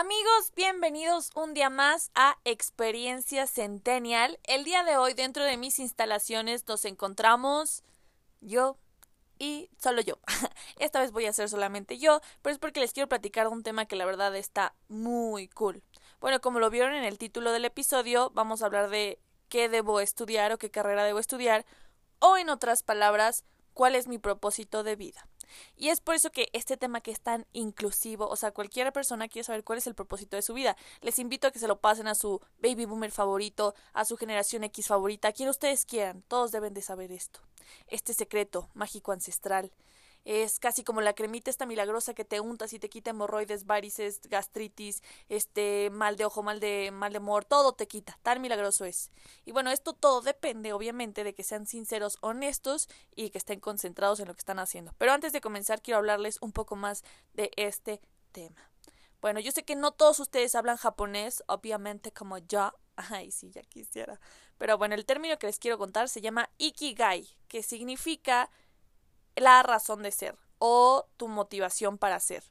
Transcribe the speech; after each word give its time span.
Amigos, 0.00 0.52
bienvenidos 0.54 1.32
un 1.34 1.54
día 1.54 1.70
más 1.70 2.12
a 2.14 2.38
Experiencia 2.44 3.48
Centennial. 3.48 4.38
El 4.44 4.62
día 4.62 4.84
de 4.84 4.96
hoy 4.96 5.12
dentro 5.12 5.42
de 5.42 5.56
mis 5.56 5.80
instalaciones 5.80 6.68
nos 6.68 6.84
encontramos 6.84 7.82
yo 8.40 8.76
y 9.40 9.70
solo 9.82 10.00
yo. 10.00 10.20
Esta 10.78 11.00
vez 11.00 11.10
voy 11.10 11.26
a 11.26 11.32
ser 11.32 11.48
solamente 11.48 11.98
yo, 11.98 12.20
pero 12.42 12.52
es 12.52 12.60
porque 12.60 12.78
les 12.78 12.92
quiero 12.92 13.08
platicar 13.08 13.48
un 13.48 13.64
tema 13.64 13.86
que 13.86 13.96
la 13.96 14.06
verdad 14.06 14.36
está 14.36 14.72
muy 14.86 15.48
cool. 15.48 15.82
Bueno, 16.20 16.40
como 16.40 16.60
lo 16.60 16.70
vieron 16.70 16.94
en 16.94 17.02
el 17.02 17.18
título 17.18 17.50
del 17.50 17.64
episodio, 17.64 18.30
vamos 18.34 18.62
a 18.62 18.66
hablar 18.66 18.90
de 18.90 19.18
qué 19.48 19.68
debo 19.68 19.98
estudiar 19.98 20.52
o 20.52 20.58
qué 20.58 20.70
carrera 20.70 21.02
debo 21.02 21.18
estudiar, 21.18 21.66
o 22.20 22.36
en 22.36 22.50
otras 22.50 22.84
palabras, 22.84 23.42
cuál 23.74 23.96
es 23.96 24.06
mi 24.06 24.18
propósito 24.18 24.84
de 24.84 24.94
vida. 24.94 25.26
Y 25.76 25.88
es 25.88 26.00
por 26.00 26.14
eso 26.14 26.30
que 26.30 26.48
este 26.52 26.76
tema 26.76 27.00
que 27.00 27.10
es 27.10 27.20
tan 27.20 27.46
inclusivo, 27.52 28.28
o 28.28 28.36
sea, 28.36 28.50
cualquier 28.50 28.92
persona 28.92 29.28
quiere 29.28 29.44
saber 29.44 29.64
cuál 29.64 29.78
es 29.78 29.86
el 29.86 29.94
propósito 29.94 30.36
de 30.36 30.42
su 30.42 30.54
vida. 30.54 30.76
Les 31.00 31.18
invito 31.18 31.46
a 31.46 31.50
que 31.50 31.58
se 31.58 31.68
lo 31.68 31.80
pasen 31.80 32.08
a 32.08 32.14
su 32.14 32.40
baby 32.60 32.84
boomer 32.84 33.10
favorito, 33.10 33.74
a 33.92 34.04
su 34.04 34.16
generación 34.16 34.64
X 34.64 34.86
favorita, 34.88 35.28
a 35.28 35.32
quien 35.32 35.48
ustedes 35.48 35.84
quieran. 35.84 36.22
Todos 36.28 36.52
deben 36.52 36.74
de 36.74 36.82
saber 36.82 37.12
esto. 37.12 37.40
Este 37.86 38.14
secreto 38.14 38.68
mágico 38.74 39.12
ancestral 39.12 39.72
es 40.28 40.60
casi 40.60 40.84
como 40.84 41.00
la 41.00 41.14
cremita 41.14 41.48
esta 41.48 41.64
milagrosa 41.64 42.12
que 42.12 42.26
te 42.26 42.38
untas 42.38 42.74
y 42.74 42.78
te 42.78 42.90
quita 42.90 43.10
hemorroides, 43.10 43.64
varices, 43.64 44.20
gastritis, 44.28 45.02
este 45.30 45.88
mal 45.88 46.18
de 46.18 46.26
ojo, 46.26 46.42
mal 46.42 46.60
de 46.60 46.90
mal 46.92 47.14
de 47.14 47.18
humor, 47.18 47.46
todo 47.46 47.72
te 47.72 47.88
quita, 47.88 48.18
tan 48.22 48.42
milagroso 48.42 48.84
es. 48.84 49.10
Y 49.46 49.52
bueno, 49.52 49.70
esto 49.70 49.94
todo 49.94 50.20
depende 50.20 50.74
obviamente 50.74 51.24
de 51.24 51.34
que 51.34 51.42
sean 51.44 51.66
sinceros, 51.66 52.18
honestos 52.20 52.90
y 53.16 53.30
que 53.30 53.38
estén 53.38 53.58
concentrados 53.58 54.20
en 54.20 54.28
lo 54.28 54.34
que 54.34 54.40
están 54.40 54.58
haciendo. 54.58 54.92
Pero 54.98 55.12
antes 55.12 55.32
de 55.32 55.40
comenzar 55.40 55.80
quiero 55.80 55.96
hablarles 55.96 56.36
un 56.42 56.52
poco 56.52 56.76
más 56.76 57.04
de 57.32 57.50
este 57.56 58.02
tema. 58.30 58.70
Bueno, 59.22 59.40
yo 59.40 59.50
sé 59.50 59.64
que 59.64 59.76
no 59.76 59.92
todos 59.92 60.20
ustedes 60.20 60.54
hablan 60.54 60.76
japonés, 60.76 61.42
obviamente 61.46 62.12
como 62.12 62.36
yo. 62.36 62.74
Ay, 62.96 63.30
sí, 63.30 63.50
ya 63.50 63.62
quisiera. 63.62 64.20
Pero 64.58 64.76
bueno, 64.76 64.94
el 64.94 65.06
término 65.06 65.38
que 65.38 65.46
les 65.46 65.58
quiero 65.58 65.78
contar 65.78 66.10
se 66.10 66.20
llama 66.20 66.50
ikigai, 66.58 67.26
que 67.48 67.62
significa 67.62 68.50
la 69.36 69.62
razón 69.62 70.02
de 70.02 70.10
ser 70.10 70.36
o 70.58 71.06
tu 71.16 71.28
motivación 71.28 71.98
para 71.98 72.20
ser. 72.20 72.44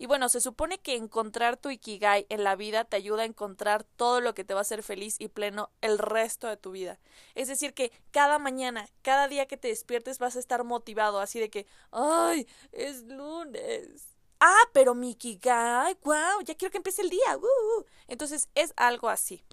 Y 0.00 0.06
bueno, 0.06 0.30
se 0.30 0.40
supone 0.40 0.78
que 0.78 0.96
encontrar 0.96 1.58
tu 1.58 1.68
ikigai 1.68 2.24
en 2.30 2.42
la 2.42 2.56
vida 2.56 2.84
te 2.84 2.96
ayuda 2.96 3.20
a 3.20 3.26
encontrar 3.26 3.84
todo 3.84 4.22
lo 4.22 4.32
que 4.32 4.44
te 4.44 4.54
va 4.54 4.60
a 4.60 4.62
hacer 4.62 4.82
feliz 4.82 5.16
y 5.18 5.28
pleno 5.28 5.70
el 5.82 5.98
resto 5.98 6.48
de 6.48 6.56
tu 6.56 6.70
vida. 6.70 6.98
Es 7.34 7.48
decir, 7.48 7.74
que 7.74 7.92
cada 8.10 8.38
mañana, 8.38 8.88
cada 9.02 9.28
día 9.28 9.44
que 9.44 9.58
te 9.58 9.68
despiertes 9.68 10.18
vas 10.18 10.36
a 10.36 10.38
estar 10.38 10.64
motivado, 10.64 11.20
así 11.20 11.38
de 11.38 11.50
que, 11.50 11.66
¡ay! 11.90 12.48
Es 12.72 13.02
lunes. 13.02 14.16
Ah, 14.40 14.70
pero 14.72 14.94
mi 14.94 15.10
ikigai, 15.10 15.98
wow, 16.02 16.40
ya 16.44 16.54
quiero 16.54 16.72
que 16.72 16.78
empiece 16.78 17.02
el 17.02 17.10
día. 17.10 17.36
Uh, 17.36 17.80
uh. 17.80 17.84
Entonces 18.08 18.48
es 18.54 18.72
algo 18.76 19.10
así. 19.10 19.44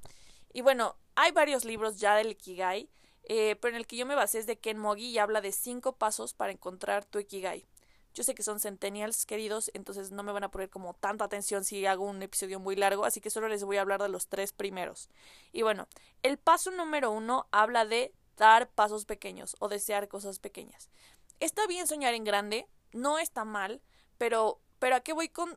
Y 0.53 0.61
bueno, 0.61 0.95
hay 1.15 1.33
varios 1.33 1.65
libros 1.65 1.99
ya 1.99 2.15
del 2.15 2.31
ikigai 2.31 2.89
eh, 3.29 3.57
pero 3.57 3.75
en 3.75 3.77
el 3.77 3.87
que 3.87 3.97
yo 3.97 4.05
me 4.05 4.15
basé 4.15 4.39
es 4.39 4.45
de 4.45 4.57
Ken 4.57 4.77
Mogi 4.77 5.09
y 5.09 5.17
habla 5.17 5.41
de 5.41 5.51
cinco 5.51 5.97
pasos 5.97 6.33
para 6.33 6.51
encontrar 6.51 7.05
tu 7.05 7.19
Ikigai. 7.19 7.67
Yo 8.13 8.23
sé 8.23 8.33
que 8.33 8.41
son 8.41 8.59
centennials 8.59 9.25
queridos, 9.25 9.69
entonces 9.73 10.11
no 10.11 10.23
me 10.23 10.31
van 10.31 10.43
a 10.43 10.49
poner 10.49 10.69
como 10.69 10.95
tanta 10.95 11.25
atención 11.25 11.63
si 11.63 11.85
hago 11.85 12.05
un 12.05 12.23
episodio 12.23 12.59
muy 12.59 12.75
largo, 12.75 13.05
así 13.05 13.21
que 13.21 13.29
solo 13.29 13.47
les 13.47 13.63
voy 13.63 13.77
a 13.77 13.81
hablar 13.81 14.01
de 14.01 14.09
los 14.09 14.27
tres 14.27 14.53
primeros. 14.53 15.09
Y 15.51 15.61
bueno, 15.61 15.87
el 16.23 16.37
paso 16.37 16.71
número 16.71 17.11
uno 17.11 17.47
habla 17.51 17.85
de 17.85 18.13
dar 18.37 18.69
pasos 18.69 19.05
pequeños 19.05 19.55
o 19.59 19.67
desear 19.67 20.07
cosas 20.07 20.39
pequeñas. 20.39 20.89
Está 21.39 21.67
bien 21.67 21.85
soñar 21.85 22.13
en 22.13 22.23
grande, 22.23 22.67
no 22.91 23.19
está 23.19 23.45
mal, 23.45 23.81
pero, 24.17 24.61
pero 24.79 24.95
¿a 24.95 25.01
qué 25.01 25.13
voy 25.13 25.29
con 25.29 25.55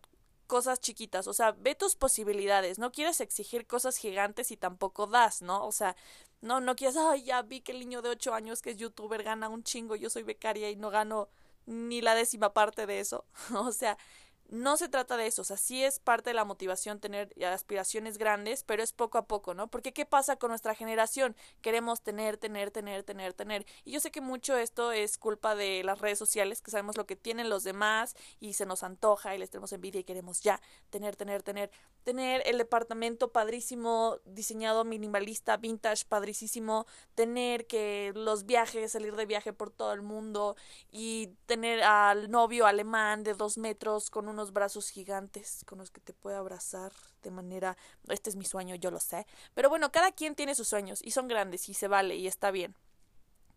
cosas 0.51 0.81
chiquitas? 0.81 1.29
O 1.29 1.33
sea, 1.33 1.53
ve 1.53 1.77
tus 1.77 1.95
posibilidades, 1.95 2.81
no 2.81 2.91
quieres 2.91 3.21
exigir 3.21 3.69
cosas 3.69 3.97
gigantes 3.97 4.51
y 4.51 4.57
tampoco 4.57 5.07
das, 5.07 5.43
¿no? 5.43 5.65
O 5.65 5.71
sea, 5.71 5.95
no, 6.41 6.61
no 6.61 6.75
quieres, 6.75 6.97
ay, 6.97 7.23
ya 7.23 7.43
vi 7.43 7.61
que 7.61 7.71
el 7.71 7.79
niño 7.79 8.03
de 8.03 8.11
8 8.11 8.35
años 8.35 8.61
que 8.61 8.71
es 8.71 8.77
youtuber 8.77 9.23
gana 9.23 9.49
un 9.49 9.63
chingo, 9.63 9.95
yo 9.95 10.11
soy 10.11 10.25
becaria 10.25 10.69
y 10.69 10.77
no 10.77 10.91
gano 10.91 11.29
ni 11.67 12.01
la 12.03 12.17
décima 12.17 12.53
parte 12.53 12.87
de 12.87 12.99
eso. 12.99 13.25
o 13.55 13.71
sea, 13.71 13.97
no 14.51 14.77
se 14.77 14.89
trata 14.89 15.17
de 15.17 15.27
eso, 15.27 15.43
o 15.43 15.45
sea, 15.45 15.57
sí 15.57 15.83
es 15.85 16.01
parte 16.01 16.31
de 16.31 16.35
la 16.35 16.45
motivación 16.45 17.01
tener 17.01 17.33
aspiraciones 17.45 18.19
grandes, 18.19 18.65
pero 18.65 18.83
es 18.83 18.93
poco 18.93 19.17
a 19.19 19.27
poco, 19.27 19.55
¿no? 19.55 19.69
Porque 19.69 19.93
¿qué 19.93 20.05
pasa 20.05 20.37
con 20.37 20.51
nuestra 20.51 20.75
generación? 20.75 21.37
Queremos 21.63 22.03
tener, 22.03 22.37
tener, 22.37 22.71
tener, 22.71 23.05
tener, 23.05 23.33
tener. 23.33 23.65
Y 23.85 23.93
yo 23.93 24.01
sé 24.01 24.11
que 24.11 24.21
mucho 24.21 24.57
esto 24.57 24.93
es 24.93 25.19
culpa 25.19 25.55
de 25.55 25.85
las 25.85 26.01
redes 26.01 26.19
sociales, 26.19 26.61
que 26.63 26.71
sabemos 26.71 26.97
lo 26.97 27.07
que 27.07 27.17
tienen 27.17 27.49
los 27.49 27.65
demás 27.65 28.17
y 28.41 28.55
se 28.55 28.67
nos 28.67 28.83
antoja 28.83 29.35
y 29.35 29.39
les 29.39 29.51
tenemos 29.51 29.73
envidia 29.73 30.01
y 30.01 30.05
queremos 30.05 30.41
ya 30.41 30.61
tener, 30.91 31.17
tener, 31.17 31.43
tener. 31.43 31.71
Tener 32.03 32.43
el 32.47 32.59
departamento 32.59 33.31
padrísimo, 33.31 34.19
diseñado 34.25 34.85
minimalista, 34.85 35.57
vintage, 35.57 36.05
padrísimo. 36.09 36.87
Tener 37.15 37.67
que 37.67 38.13
los 38.15 38.47
viajes, 38.47 38.93
salir 38.93 39.15
de 39.15 39.27
viaje 39.27 39.53
por 39.53 39.71
todo 39.71 39.93
el 39.93 40.03
mundo 40.03 40.57
y 40.91 41.29
tener 41.47 41.83
al 41.83 42.31
novio 42.31 42.67
alemán 42.67 43.23
de 43.23 43.35
dos 43.35 43.59
metros 43.59 44.11
con 44.11 44.29
un 44.29 44.41
brazos 44.53 44.89
gigantes 44.89 45.65
con 45.67 45.79
los 45.79 45.91
que 45.91 46.01
te 46.01 46.15
puede 46.15 46.37
abrazar 46.37 46.93
de 47.23 47.31
manera... 47.31 47.77
Este 48.09 48.31
es 48.31 48.37
mi 48.37 48.45
sueño, 48.45 48.75
yo 48.75 48.91
lo 48.91 48.99
sé. 48.99 49.27
Pero 49.55 49.69
bueno, 49.69 49.93
cada 49.93 50.13
quien 50.13 50.35
tiene 50.35 50.55
sus 50.55 50.69
sueños 50.69 51.01
y 51.03 51.11
son 51.11 51.29
grandes 51.29 51.69
y 51.69 51.75
se 51.75 51.89
vale 51.89 52.17
y 52.17 52.27
está 52.27 52.51
bien. 52.51 52.75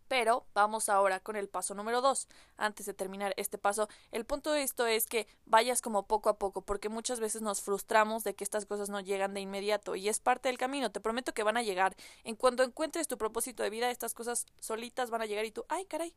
Pero 0.08 0.46
vamos 0.54 0.90
ahora 0.90 1.20
con 1.20 1.36
el 1.36 1.48
paso 1.48 1.74
número 1.74 2.02
dos. 2.02 2.28
Antes 2.58 2.86
de 2.86 2.94
terminar 2.94 3.34
este 3.38 3.58
paso, 3.58 3.88
el 4.12 4.26
punto 4.26 4.52
de 4.52 4.64
esto 4.64 4.86
es 4.86 5.08
que 5.08 5.28
vayas 5.46 5.82
como 5.82 6.06
poco 6.08 6.30
a 6.30 6.38
poco, 6.38 6.62
porque 6.62 6.90
muchas 6.90 7.20
veces 7.20 7.42
nos 7.42 7.62
frustramos 7.62 8.24
de 8.24 8.36
que 8.36 8.44
estas 8.44 8.66
cosas 8.66 8.90
no 8.90 9.00
llegan 9.00 9.34
de 9.34 9.42
inmediato 9.42 9.96
y 9.96 10.10
es 10.10 10.20
parte 10.20 10.50
del 10.50 10.58
camino. 10.58 10.92
Te 10.92 11.00
prometo 11.00 11.34
que 11.34 11.44
van 11.44 11.58
a 11.58 11.64
llegar. 11.64 11.96
En 12.24 12.36
cuanto 12.36 12.64
encuentres 12.64 13.08
tu 13.08 13.18
propósito 13.18 13.64
de 13.64 13.70
vida, 13.70 13.90
estas 13.90 14.14
cosas 14.14 14.46
solitas 14.60 15.10
van 15.10 15.22
a 15.22 15.26
llegar 15.26 15.46
y 15.46 15.52
tú, 15.52 15.66
ay, 15.70 15.86
caray, 15.86 16.14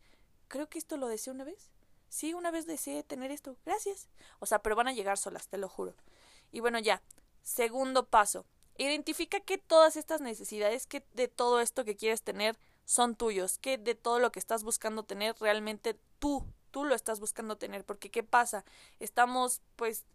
creo 0.48 0.68
que 0.68 0.78
esto 0.78 0.97
lo 0.97 1.08
deseo 1.08 1.32
una 1.32 1.44
vez. 1.44 1.70
Sí, 2.08 2.34
una 2.34 2.50
vez 2.50 2.66
deseé 2.66 3.03
tener 3.03 3.30
esto. 3.30 3.56
Gracias. 3.64 4.08
O 4.38 4.47
sea, 4.47 4.60
pero 4.60 4.76
van 4.76 4.88
a 4.88 4.92
llegar 4.92 5.18
solas, 5.18 5.48
te 5.48 5.58
lo 5.58 5.68
juro. 5.68 5.94
Y 6.53 6.60
bueno, 6.60 6.78
ya. 6.78 7.03
Segundo 7.42 8.06
paso. 8.06 8.47
Identifica 8.78 9.41
que 9.41 9.58
todas 9.58 9.97
estas 9.97 10.20
necesidades, 10.20 10.86
que 10.86 11.04
de 11.14 11.28
todo 11.28 11.60
esto 11.60 11.84
que 11.84 11.97
quieres 11.97 12.22
tener, 12.22 12.58
son 12.86 13.14
tuyos. 13.14 13.58
Que 13.58 13.76
de 13.76 13.94
todo 13.94 14.19
lo 14.19 14.32
que 14.32 14.38
estás 14.38 14.64
buscando 14.64 15.02
tener, 15.02 15.36
realmente 15.38 15.98
tú, 16.19 16.47
tú 16.70 16.86
lo 16.86 16.94
estás 16.94 17.20
buscando 17.20 17.58
tener. 17.58 17.84
Porque 17.84 18.10
¿qué 18.10 18.22
pasa? 18.22 18.64
Estamos, 18.98 19.60
pues, 19.76 20.06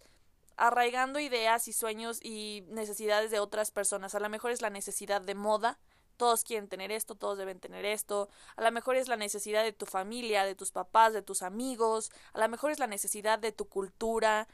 arraigando 0.57 1.19
ideas 1.19 1.67
y 1.67 1.73
sueños 1.73 2.19
y 2.23 2.63
necesidades 2.69 3.29
de 3.29 3.39
otras 3.39 3.71
personas. 3.71 4.15
A 4.15 4.19
lo 4.19 4.29
mejor 4.29 4.51
es 4.51 4.61
la 4.61 4.69
necesidad 4.69 5.21
de 5.21 5.35
moda, 5.35 5.79
todos 6.17 6.43
quieren 6.43 6.67
tener 6.67 6.91
esto, 6.91 7.15
todos 7.15 7.37
deben 7.39 7.59
tener 7.59 7.83
esto, 7.83 8.29
a 8.55 8.61
lo 8.61 8.71
mejor 8.71 8.95
es 8.95 9.07
la 9.07 9.17
necesidad 9.17 9.63
de 9.63 9.73
tu 9.73 9.87
familia, 9.87 10.45
de 10.45 10.53
tus 10.53 10.71
papás, 10.71 11.13
de 11.13 11.23
tus 11.23 11.41
amigos, 11.41 12.11
a 12.33 12.39
lo 12.39 12.47
mejor 12.47 12.69
es 12.69 12.77
la 12.77 12.85
necesidad 12.85 13.39
de 13.39 13.51
tu 13.51 13.67
cultura, 13.67 14.47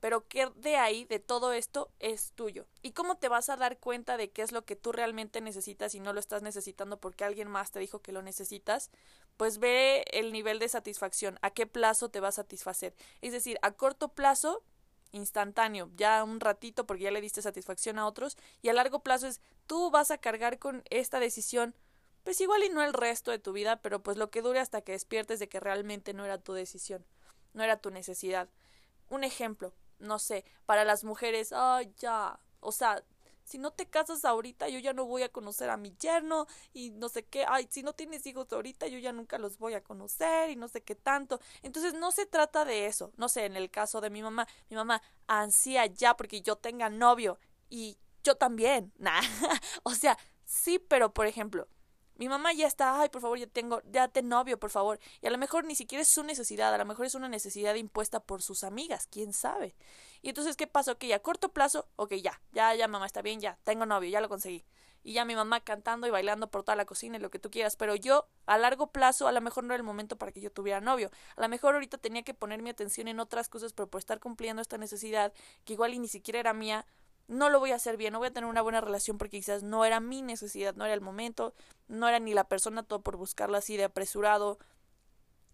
pero 0.00 0.26
qué 0.26 0.50
de 0.56 0.76
ahí, 0.76 1.04
de 1.04 1.18
todo 1.18 1.52
esto, 1.52 1.90
es 1.98 2.32
tuyo. 2.32 2.66
¿Y 2.82 2.92
cómo 2.92 3.18
te 3.18 3.28
vas 3.28 3.50
a 3.50 3.56
dar 3.56 3.78
cuenta 3.78 4.16
de 4.16 4.30
qué 4.30 4.42
es 4.42 4.52
lo 4.52 4.64
que 4.64 4.76
tú 4.76 4.92
realmente 4.92 5.40
necesitas 5.40 5.94
y 5.94 6.00
no 6.00 6.12
lo 6.12 6.20
estás 6.20 6.42
necesitando 6.42 6.98
porque 6.98 7.24
alguien 7.24 7.48
más 7.48 7.70
te 7.70 7.80
dijo 7.80 8.00
que 8.00 8.12
lo 8.12 8.22
necesitas? 8.22 8.90
Pues 9.36 9.58
ve 9.58 10.04
el 10.12 10.32
nivel 10.32 10.58
de 10.58 10.68
satisfacción, 10.68 11.38
a 11.42 11.50
qué 11.50 11.66
plazo 11.66 12.08
te 12.08 12.20
va 12.20 12.28
a 12.28 12.32
satisfacer. 12.32 12.94
Es 13.20 13.32
decir, 13.32 13.58
a 13.62 13.72
corto 13.72 14.08
plazo 14.08 14.62
instantáneo, 15.12 15.90
ya 15.96 16.24
un 16.24 16.40
ratito 16.40 16.86
porque 16.86 17.04
ya 17.04 17.10
le 17.10 17.20
diste 17.20 17.42
satisfacción 17.42 17.98
a 17.98 18.06
otros 18.06 18.36
y 18.62 18.68
a 18.68 18.72
largo 18.72 19.00
plazo 19.00 19.26
es 19.26 19.40
tú 19.66 19.90
vas 19.90 20.10
a 20.10 20.18
cargar 20.18 20.58
con 20.58 20.82
esta 20.88 21.20
decisión 21.20 21.74
pues 22.24 22.40
igual 22.40 22.62
y 22.62 22.68
no 22.68 22.82
el 22.82 22.92
resto 22.92 23.30
de 23.30 23.38
tu 23.38 23.52
vida, 23.52 23.80
pero 23.80 24.02
pues 24.02 24.16
lo 24.16 24.30
que 24.30 24.42
dure 24.42 24.60
hasta 24.60 24.82
que 24.82 24.92
despiertes 24.92 25.38
de 25.38 25.48
que 25.48 25.60
realmente 25.60 26.12
no 26.12 26.24
era 26.24 26.38
tu 26.38 26.52
decisión, 26.52 27.04
no 27.54 27.62
era 27.64 27.78
tu 27.78 27.90
necesidad. 27.90 28.48
Un 29.08 29.24
ejemplo, 29.24 29.72
no 30.00 30.18
sé, 30.18 30.44
para 30.66 30.84
las 30.84 31.04
mujeres, 31.04 31.52
ay, 31.52 31.92
ya, 31.98 32.38
o 32.60 32.72
sea, 32.72 33.04
si 33.44 33.58
no 33.58 33.72
te 33.72 33.86
casas 33.86 34.24
ahorita, 34.24 34.68
yo 34.68 34.78
ya 34.78 34.92
no 34.92 35.06
voy 35.06 35.22
a 35.22 35.28
conocer 35.28 35.70
a 35.70 35.76
mi 35.76 35.92
yerno 35.96 36.46
y 36.72 36.90
no 36.90 37.08
sé 37.08 37.24
qué, 37.24 37.44
ay, 37.48 37.66
si 37.70 37.82
no 37.82 37.92
tienes 37.94 38.24
hijos 38.26 38.52
ahorita, 38.52 38.86
yo 38.86 38.98
ya 38.98 39.12
nunca 39.12 39.38
los 39.38 39.58
voy 39.58 39.74
a 39.74 39.82
conocer 39.82 40.50
y 40.50 40.56
no 40.56 40.68
sé 40.68 40.82
qué 40.82 40.94
tanto. 40.94 41.40
Entonces 41.62 41.94
no 41.94 42.12
se 42.12 42.26
trata 42.26 42.64
de 42.64 42.86
eso, 42.86 43.12
no 43.16 43.28
sé, 43.28 43.46
en 43.46 43.56
el 43.56 43.70
caso 43.70 44.00
de 44.00 44.10
mi 44.10 44.22
mamá, 44.22 44.46
mi 44.68 44.76
mamá 44.76 45.02
ansía 45.26 45.86
ya 45.86 46.16
porque 46.16 46.42
yo 46.42 46.56
tenga 46.56 46.90
novio 46.90 47.38
y 47.68 47.98
yo 48.22 48.36
también, 48.36 48.92
nah, 48.98 49.20
o 49.82 49.94
sea, 49.94 50.16
Sí, 50.50 50.80
pero 50.80 51.14
por 51.14 51.28
ejemplo, 51.28 51.68
mi 52.20 52.28
mamá 52.28 52.52
ya 52.52 52.66
está, 52.66 53.00
ay, 53.00 53.08
por 53.08 53.22
favor, 53.22 53.38
ya 53.38 53.46
tengo, 53.46 53.80
ya 53.90 54.06
te 54.06 54.22
novio, 54.22 54.58
por 54.60 54.68
favor. 54.68 55.00
Y 55.22 55.26
a 55.26 55.30
lo 55.30 55.38
mejor 55.38 55.64
ni 55.64 55.74
siquiera 55.74 56.02
es 56.02 56.08
su 56.08 56.22
necesidad, 56.22 56.74
a 56.74 56.76
lo 56.76 56.84
mejor 56.84 57.06
es 57.06 57.14
una 57.14 57.30
necesidad 57.30 57.74
impuesta 57.76 58.20
por 58.20 58.42
sus 58.42 58.62
amigas, 58.62 59.08
quién 59.10 59.32
sabe. 59.32 59.74
Y 60.20 60.28
entonces, 60.28 60.54
¿qué 60.54 60.66
pasó? 60.66 60.98
Que 60.98 61.14
a 61.14 61.22
corto 61.22 61.48
plazo, 61.48 61.88
ok, 61.96 62.12
ya, 62.16 62.38
ya, 62.52 62.74
ya, 62.74 62.88
mamá, 62.88 63.06
está 63.06 63.22
bien, 63.22 63.40
ya, 63.40 63.58
tengo 63.64 63.86
novio, 63.86 64.10
ya 64.10 64.20
lo 64.20 64.28
conseguí. 64.28 64.66
Y 65.02 65.14
ya 65.14 65.24
mi 65.24 65.34
mamá 65.34 65.60
cantando 65.60 66.06
y 66.06 66.10
bailando 66.10 66.50
por 66.50 66.62
toda 66.62 66.76
la 66.76 66.84
cocina 66.84 67.16
y 67.16 67.20
lo 67.20 67.30
que 67.30 67.38
tú 67.38 67.50
quieras. 67.50 67.76
Pero 67.76 67.94
yo, 67.94 68.28
a 68.44 68.58
largo 68.58 68.88
plazo, 68.88 69.26
a 69.26 69.32
lo 69.32 69.40
mejor 69.40 69.64
no 69.64 69.72
era 69.72 69.80
el 69.80 69.82
momento 69.82 70.16
para 70.16 70.30
que 70.30 70.42
yo 70.42 70.52
tuviera 70.52 70.82
novio. 70.82 71.10
A 71.36 71.40
lo 71.40 71.48
mejor 71.48 71.72
ahorita 71.72 71.96
tenía 71.96 72.22
que 72.22 72.34
poner 72.34 72.60
mi 72.60 72.68
atención 72.68 73.08
en 73.08 73.18
otras 73.18 73.48
cosas, 73.48 73.72
pero 73.72 73.88
por 73.88 73.98
estar 73.98 74.20
cumpliendo 74.20 74.60
esta 74.60 74.76
necesidad, 74.76 75.32
que 75.64 75.72
igual 75.72 75.94
y 75.94 75.98
ni 76.00 76.08
siquiera 76.08 76.38
era 76.38 76.52
mía, 76.52 76.84
no 77.30 77.48
lo 77.48 77.60
voy 77.60 77.70
a 77.70 77.76
hacer 77.76 77.96
bien, 77.96 78.12
no 78.12 78.18
voy 78.18 78.28
a 78.28 78.32
tener 78.32 78.50
una 78.50 78.60
buena 78.60 78.80
relación 78.80 79.16
porque 79.16 79.38
quizás 79.38 79.62
no 79.62 79.84
era 79.84 80.00
mi 80.00 80.20
necesidad, 80.20 80.74
no 80.74 80.84
era 80.84 80.94
el 80.94 81.00
momento, 81.00 81.54
no 81.86 82.08
era 82.08 82.18
ni 82.18 82.34
la 82.34 82.44
persona 82.44 82.82
todo 82.82 83.02
por 83.02 83.16
buscarlo 83.16 83.56
así 83.56 83.76
de 83.76 83.84
apresurado. 83.84 84.58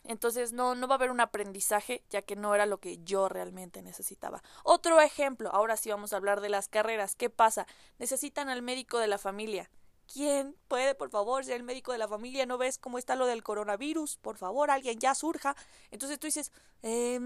Entonces 0.04 0.52
no, 0.52 0.74
no 0.74 0.88
va 0.88 0.94
a 0.94 0.98
haber 0.98 1.10
un 1.10 1.20
aprendizaje 1.20 2.02
ya 2.08 2.22
que 2.22 2.34
no 2.34 2.54
era 2.54 2.64
lo 2.64 2.78
que 2.78 2.98
yo 3.04 3.28
realmente 3.28 3.82
necesitaba. 3.82 4.42
Otro 4.64 5.00
ejemplo, 5.00 5.50
ahora 5.52 5.76
sí 5.76 5.90
vamos 5.90 6.12
a 6.12 6.16
hablar 6.16 6.40
de 6.40 6.48
las 6.48 6.68
carreras. 6.68 7.14
¿Qué 7.14 7.28
pasa? 7.28 7.66
Necesitan 7.98 8.48
al 8.48 8.62
médico 8.62 8.98
de 8.98 9.08
la 9.08 9.18
familia. 9.18 9.68
¿Quién 10.10 10.56
puede, 10.68 10.94
por 10.94 11.10
favor, 11.10 11.44
ser 11.44 11.56
el 11.56 11.62
médico 11.62 11.92
de 11.92 11.98
la 11.98 12.08
familia? 12.08 12.46
¿No 12.46 12.56
ves 12.56 12.78
cómo 12.78 12.96
está 12.96 13.16
lo 13.16 13.26
del 13.26 13.42
coronavirus? 13.42 14.16
Por 14.16 14.38
favor, 14.38 14.70
alguien 14.70 14.98
ya 14.98 15.14
surja. 15.14 15.54
Entonces 15.90 16.18
tú 16.18 16.28
dices, 16.28 16.52
eh, 16.82 17.20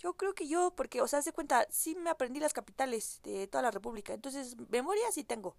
yo 0.00 0.14
creo 0.14 0.34
que 0.34 0.48
yo, 0.48 0.72
porque, 0.76 1.00
o 1.02 1.08
sea, 1.08 1.22
se 1.22 1.32
cuenta, 1.32 1.66
sí 1.70 1.94
me 1.94 2.10
aprendí 2.10 2.40
las 2.40 2.54
capitales 2.54 3.20
de 3.22 3.46
toda 3.46 3.62
la 3.62 3.70
República, 3.70 4.14
entonces 4.14 4.56
memoria 4.70 5.10
sí 5.12 5.24
tengo. 5.24 5.56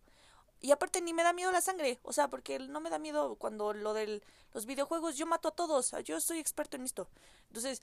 Y 0.62 0.72
aparte 0.72 1.02
ni 1.02 1.14
me 1.14 1.24
da 1.24 1.34
miedo 1.34 1.52
la 1.52 1.62
sangre, 1.62 2.00
o 2.04 2.14
sea, 2.14 2.30
porque 2.30 2.60
no 2.60 2.82
me 2.82 2.90
da 2.90 3.00
miedo 3.00 3.36
cuando 3.36 3.74
lo 3.74 3.94
de 3.94 4.22
los 4.54 4.66
videojuegos, 4.66 5.18
yo 5.18 5.26
mato 5.26 5.50
a 5.50 5.56
todos, 5.56 5.94
yo 6.04 6.20
soy 6.22 6.40
experto 6.40 6.78
en 6.78 6.84
esto. 6.86 7.08
Entonces, 7.48 7.82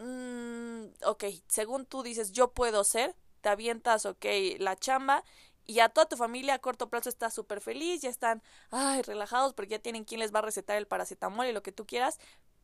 mmm, 0.00 0.84
ok, 1.04 1.24
según 1.48 1.86
tú 1.86 2.02
dices, 2.02 2.32
yo 2.32 2.52
puedo 2.52 2.84
ser, 2.84 3.14
te 3.40 3.48
avientas, 3.48 4.06
ok, 4.06 4.24
la 4.58 4.76
chamba 4.76 5.24
y 5.66 5.80
a 5.80 5.88
toda 5.88 6.08
tu 6.08 6.16
familia 6.16 6.54
a 6.54 6.58
corto 6.60 6.88
plazo 6.90 7.08
está 7.08 7.30
súper 7.30 7.60
feliz, 7.60 8.02
ya 8.02 8.10
están, 8.10 8.42
ay, 8.70 9.02
relajados 9.02 9.54
porque 9.54 9.72
ya 9.72 9.78
tienen 9.78 10.04
quien 10.04 10.20
les 10.20 10.34
va 10.34 10.40
a 10.40 10.42
recetar 10.42 10.76
el 10.76 10.86
paracetamol 10.86 11.46
y 11.46 11.52
lo 11.52 11.62
que 11.62 11.72
tú 11.72 11.86
quieras, 11.86 12.18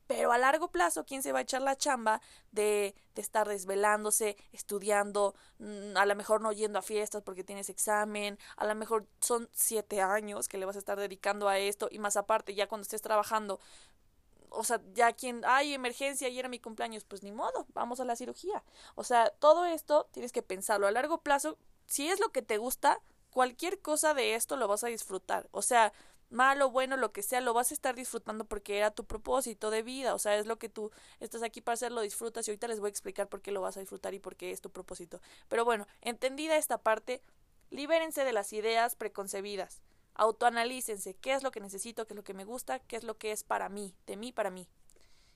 pero 0.08 0.32
a 0.32 0.38
largo 0.38 0.72
plazo, 0.72 1.04
¿quién 1.04 1.22
se 1.22 1.30
va 1.30 1.38
a 1.38 1.42
echar 1.42 1.62
la 1.62 1.76
chamba 1.76 2.20
de, 2.50 2.96
de 3.14 3.22
estar 3.22 3.46
desvelándose, 3.46 4.36
estudiando, 4.52 5.36
mm, 5.58 5.96
a 5.96 6.06
lo 6.06 6.16
mejor 6.16 6.40
no 6.40 6.50
yendo 6.50 6.80
a 6.80 6.82
fiestas 6.82 7.22
porque 7.22 7.44
tienes 7.44 7.68
examen, 7.68 8.38
a 8.56 8.66
lo 8.66 8.74
mejor 8.74 9.06
son 9.20 9.48
siete 9.52 10.00
años 10.00 10.48
que 10.48 10.58
le 10.58 10.64
vas 10.64 10.76
a 10.76 10.80
estar 10.80 10.98
dedicando 10.98 11.46
a 11.48 11.58
esto 11.58 11.88
y 11.92 12.00
más 12.00 12.16
aparte, 12.16 12.54
ya 12.54 12.66
cuando 12.66 12.82
estés 12.82 13.02
trabajando, 13.02 13.60
o 14.50 14.64
sea, 14.64 14.80
ya 14.94 15.12
quien, 15.12 15.44
hay 15.44 15.74
emergencia 15.74 16.28
y 16.28 16.38
era 16.38 16.48
mi 16.48 16.58
cumpleaños, 16.58 17.04
pues 17.04 17.22
ni 17.22 17.30
modo, 17.30 17.66
vamos 17.74 18.00
a 18.00 18.06
la 18.06 18.16
cirugía. 18.16 18.64
O 18.94 19.04
sea, 19.04 19.30
todo 19.38 19.66
esto 19.66 20.08
tienes 20.12 20.32
que 20.32 20.42
pensarlo 20.42 20.86
a 20.86 20.90
largo 20.90 21.18
plazo. 21.18 21.58
Si 21.86 22.08
es 22.08 22.18
lo 22.18 22.30
que 22.30 22.40
te 22.40 22.56
gusta, 22.56 22.98
cualquier 23.30 23.80
cosa 23.80 24.14
de 24.14 24.34
esto 24.34 24.56
lo 24.56 24.68
vas 24.68 24.84
a 24.84 24.88
disfrutar. 24.88 25.48
O 25.50 25.60
sea, 25.60 25.92
malo, 26.30 26.70
bueno, 26.70 26.96
lo 26.96 27.12
que 27.12 27.22
sea, 27.22 27.40
lo 27.40 27.54
vas 27.54 27.70
a 27.70 27.74
estar 27.74 27.94
disfrutando 27.94 28.44
porque 28.44 28.78
era 28.78 28.90
tu 28.90 29.04
propósito 29.04 29.70
de 29.70 29.82
vida, 29.82 30.14
o 30.14 30.18
sea, 30.18 30.36
es 30.36 30.46
lo 30.46 30.58
que 30.58 30.68
tú 30.68 30.90
estás 31.20 31.42
aquí 31.42 31.60
para 31.60 31.74
hacer, 31.74 31.92
lo 31.92 32.02
disfrutas 32.02 32.46
y 32.46 32.50
ahorita 32.50 32.68
les 32.68 32.80
voy 32.80 32.88
a 32.88 32.90
explicar 32.90 33.28
por 33.28 33.40
qué 33.40 33.50
lo 33.50 33.60
vas 33.60 33.76
a 33.76 33.80
disfrutar 33.80 34.14
y 34.14 34.18
por 34.18 34.36
qué 34.36 34.50
es 34.50 34.60
tu 34.60 34.70
propósito. 34.70 35.20
Pero 35.48 35.64
bueno, 35.64 35.86
entendida 36.00 36.56
esta 36.56 36.78
parte, 36.78 37.22
libérense 37.70 38.24
de 38.24 38.32
las 38.32 38.52
ideas 38.52 38.94
preconcebidas, 38.96 39.80
autoanalícense, 40.14 41.14
qué 41.14 41.32
es 41.32 41.42
lo 41.42 41.50
que 41.50 41.60
necesito, 41.60 42.06
qué 42.06 42.14
es 42.14 42.16
lo 42.16 42.24
que 42.24 42.34
me 42.34 42.44
gusta, 42.44 42.80
qué 42.80 42.96
es 42.96 43.04
lo 43.04 43.16
que 43.16 43.32
es 43.32 43.44
para 43.44 43.68
mí, 43.68 43.94
de 44.06 44.16
mí 44.16 44.32
para 44.32 44.50
mí. 44.50 44.68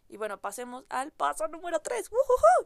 Y 0.09 0.19
bueno, 0.19 0.39
pasemos 0.41 0.85
al 0.91 1.11
paso 1.11 1.49
número 1.49 1.81
3. 1.81 2.11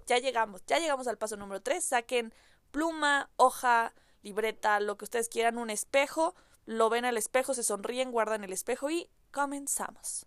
Ya 0.06 0.18
llegamos, 0.18 0.64
ya 0.66 0.80
llegamos 0.80 1.06
al 1.06 1.16
paso 1.16 1.36
número 1.36 1.62
3. 1.62 1.84
Saquen 1.84 2.34
pluma, 2.72 3.30
hoja, 3.36 3.94
libreta, 4.22 4.80
lo 4.80 4.96
que 4.96 5.04
ustedes 5.04 5.28
quieran, 5.28 5.56
un 5.58 5.70
espejo, 5.70 6.34
lo 6.66 6.90
ven 6.90 7.04
al 7.04 7.16
espejo, 7.16 7.54
se 7.54 7.62
sonríen, 7.62 8.10
guardan 8.12 8.44
el 8.44 8.52
espejo 8.52 8.90
y 8.90 9.08
comenzamos. 9.30 10.26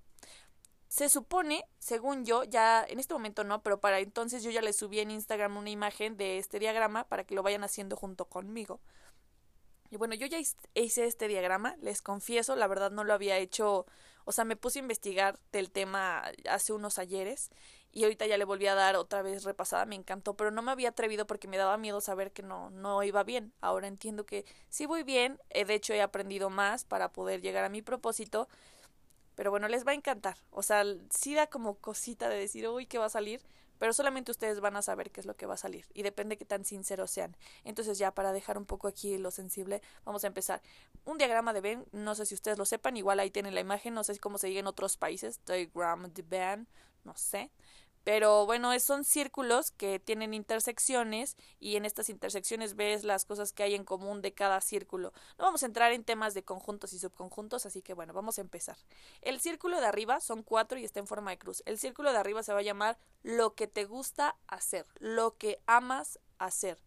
Se 0.87 1.07
supone, 1.07 1.65
según 1.77 2.25
yo, 2.25 2.43
ya 2.45 2.83
en 2.83 2.99
este 2.99 3.13
momento 3.13 3.43
no, 3.43 3.61
pero 3.61 3.79
para 3.79 3.99
entonces 3.99 4.41
yo 4.41 4.49
ya 4.49 4.61
les 4.61 4.75
subí 4.75 4.99
en 4.99 5.11
Instagram 5.11 5.55
una 5.57 5.69
imagen 5.69 6.17
de 6.17 6.39
este 6.39 6.57
diagrama 6.57 7.07
para 7.07 7.25
que 7.25 7.35
lo 7.35 7.43
vayan 7.43 7.63
haciendo 7.63 7.95
junto 7.95 8.25
conmigo. 8.25 8.81
Y 9.91 9.97
bueno, 9.97 10.15
yo 10.15 10.25
ya 10.25 10.39
hice 10.39 11.05
este 11.05 11.27
diagrama, 11.27 11.75
les 11.81 12.01
confieso, 12.01 12.55
la 12.55 12.67
verdad 12.67 12.91
no 12.91 13.03
lo 13.03 13.13
había 13.13 13.37
hecho, 13.37 13.85
o 14.23 14.31
sea, 14.31 14.45
me 14.45 14.55
puse 14.55 14.79
a 14.79 14.81
investigar 14.81 15.39
del 15.51 15.71
tema 15.71 16.23
hace 16.49 16.73
unos 16.73 16.99
ayeres 16.99 17.49
y 17.91 18.03
ahorita 18.03 18.27
ya 18.27 18.37
le 18.37 18.45
volví 18.45 18.67
a 18.67 18.75
dar 18.75 18.95
otra 18.95 19.21
vez 19.21 19.43
repasada, 19.43 19.85
me 19.85 19.95
encantó, 19.95 20.35
pero 20.35 20.51
no 20.51 20.61
me 20.61 20.71
había 20.71 20.89
atrevido 20.89 21.25
porque 21.25 21.47
me 21.47 21.57
daba 21.57 21.77
miedo 21.77 22.01
saber 22.01 22.31
que 22.31 22.43
no, 22.43 22.69
no 22.69 23.03
iba 23.03 23.23
bien. 23.23 23.53
Ahora 23.61 23.87
entiendo 23.87 24.25
que 24.25 24.45
sí 24.69 24.85
voy 24.85 25.03
bien, 25.03 25.39
eh, 25.49 25.65
de 25.65 25.75
hecho 25.75 25.93
he 25.93 26.01
aprendido 26.01 26.49
más 26.49 26.83
para 26.85 27.11
poder 27.11 27.41
llegar 27.41 27.63
a 27.63 27.69
mi 27.69 27.81
propósito, 27.81 28.47
pero 29.35 29.51
bueno, 29.51 29.67
les 29.67 29.87
va 29.87 29.91
a 29.91 29.95
encantar. 29.95 30.37
O 30.51 30.61
sea, 30.61 30.83
sí 31.09 31.33
da 31.33 31.47
como 31.47 31.75
cosita 31.75 32.29
de 32.29 32.37
decir, 32.37 32.67
uy, 32.67 32.85
¿qué 32.85 32.97
va 32.97 33.05
a 33.05 33.09
salir? 33.09 33.41
Pero 33.79 33.93
solamente 33.93 34.31
ustedes 34.31 34.59
van 34.59 34.75
a 34.75 34.81
saber 34.81 35.09
qué 35.09 35.21
es 35.21 35.25
lo 35.25 35.35
que 35.35 35.45
va 35.45 35.53
a 35.53 35.57
salir 35.57 35.85
y 35.93 36.03
depende 36.03 36.37
qué 36.37 36.43
tan 36.43 36.65
sinceros 36.65 37.09
sean. 37.09 37.35
Entonces 37.63 37.97
ya 37.97 38.13
para 38.13 38.33
dejar 38.33 38.57
un 38.57 38.65
poco 38.65 38.89
aquí 38.89 39.17
lo 39.17 39.31
sensible, 39.31 39.81
vamos 40.03 40.25
a 40.25 40.27
empezar. 40.27 40.61
Un 41.05 41.17
diagrama 41.17 41.53
de 41.53 41.61
Ben, 41.61 41.85
no 41.93 42.13
sé 42.13 42.25
si 42.25 42.35
ustedes 42.35 42.57
lo 42.57 42.65
sepan, 42.65 42.97
igual 42.97 43.21
ahí 43.21 43.31
tienen 43.31 43.55
la 43.55 43.61
imagen, 43.61 43.93
no 43.93 44.03
sé 44.03 44.19
cómo 44.19 44.37
se 44.37 44.47
diga 44.47 44.59
en 44.59 44.67
otros 44.67 44.97
países, 44.97 45.39
diagram 45.45 46.11
de 46.11 46.21
Ben, 46.23 46.67
no 47.03 47.15
sé. 47.15 47.51
Pero 48.03 48.45
bueno, 48.45 48.77
son 48.79 49.03
círculos 49.03 49.71
que 49.71 49.99
tienen 49.99 50.33
intersecciones 50.33 51.35
y 51.59 51.75
en 51.75 51.85
estas 51.85 52.09
intersecciones 52.09 52.75
ves 52.75 53.03
las 53.03 53.25
cosas 53.25 53.53
que 53.53 53.63
hay 53.63 53.75
en 53.75 53.83
común 53.83 54.21
de 54.21 54.33
cada 54.33 54.61
círculo. 54.61 55.11
No 55.37 55.45
vamos 55.45 55.63
a 55.63 55.65
entrar 55.65 55.91
en 55.91 56.03
temas 56.03 56.33
de 56.33 56.43
conjuntos 56.43 56.93
y 56.93 56.99
subconjuntos, 56.99 57.65
así 57.65 57.81
que 57.81 57.93
bueno, 57.93 58.13
vamos 58.13 58.37
a 58.37 58.41
empezar. 58.41 58.77
El 59.21 59.39
círculo 59.39 59.79
de 59.79 59.85
arriba 59.85 60.21
son 60.21 60.43
cuatro 60.43 60.79
y 60.79 60.85
está 60.85 60.99
en 60.99 61.07
forma 61.07 61.31
de 61.31 61.37
cruz. 61.37 61.61
El 61.65 61.77
círculo 61.77 62.11
de 62.11 62.17
arriba 62.17 62.41
se 62.41 62.53
va 62.53 62.59
a 62.59 62.63
llamar 62.63 62.97
lo 63.21 63.53
que 63.53 63.67
te 63.67 63.85
gusta 63.85 64.37
hacer, 64.47 64.85
lo 64.99 65.37
que 65.37 65.61
amas 65.67 66.19
hacer. 66.39 66.79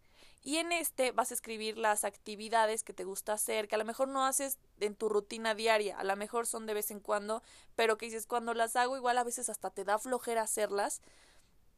Y 0.43 0.57
en 0.57 0.73
este 0.73 1.11
vas 1.11 1.31
a 1.31 1.33
escribir 1.33 1.77
las 1.77 2.03
actividades 2.03 2.83
que 2.83 2.93
te 2.93 3.05
gusta 3.05 3.33
hacer, 3.33 3.67
que 3.67 3.75
a 3.75 3.77
lo 3.77 3.85
mejor 3.85 4.09
no 4.09 4.25
haces 4.25 4.59
en 4.81 4.95
tu 4.95 5.07
rutina 5.07 5.55
diaria, 5.55 5.97
a 5.97 6.03
lo 6.03 6.15
mejor 6.17 6.47
son 6.47 6.65
de 6.65 6.73
vez 6.73 6.91
en 6.91 6.99
cuando, 6.99 7.41
pero 7.75 7.97
que 7.97 8.07
dices, 8.07 8.27
cuando 8.27 8.53
las 8.53 8.75
hago 8.75 8.97
igual 8.97 9.17
a 9.17 9.23
veces 9.23 9.49
hasta 9.49 9.69
te 9.69 9.85
da 9.85 9.99
flojera 9.99 10.41
hacerlas, 10.41 11.01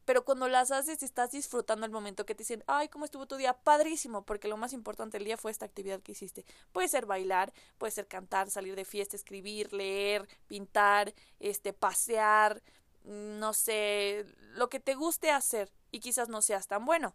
pero 0.04 0.24
cuando 0.24 0.48
las 0.48 0.70
haces 0.70 1.02
estás 1.02 1.32
disfrutando 1.32 1.84
el 1.84 1.92
momento 1.92 2.26
que 2.26 2.34
te 2.34 2.42
dicen, 2.42 2.64
ay, 2.66 2.88
¿cómo 2.88 3.04
estuvo 3.04 3.26
tu 3.26 3.36
día? 3.36 3.54
Padrísimo, 3.54 4.24
porque 4.24 4.48
lo 4.48 4.56
más 4.56 4.72
importante 4.72 5.18
del 5.18 5.24
día 5.24 5.36
fue 5.36 5.50
esta 5.50 5.66
actividad 5.66 6.00
que 6.00 6.12
hiciste. 6.12 6.44
Puede 6.72 6.86
ser 6.88 7.06
bailar, 7.06 7.52
puede 7.76 7.90
ser 7.90 8.06
cantar, 8.06 8.48
salir 8.48 8.76
de 8.76 8.84
fiesta, 8.84 9.16
escribir, 9.16 9.72
leer, 9.72 10.28
pintar, 10.46 11.12
este, 11.40 11.72
pasear, 11.72 12.62
no 13.04 13.52
sé, 13.52 14.26
lo 14.54 14.68
que 14.68 14.80
te 14.80 14.94
guste 14.94 15.30
hacer 15.30 15.72
y 15.90 15.98
quizás 15.98 16.28
no 16.28 16.40
seas 16.40 16.68
tan 16.68 16.84
bueno, 16.84 17.14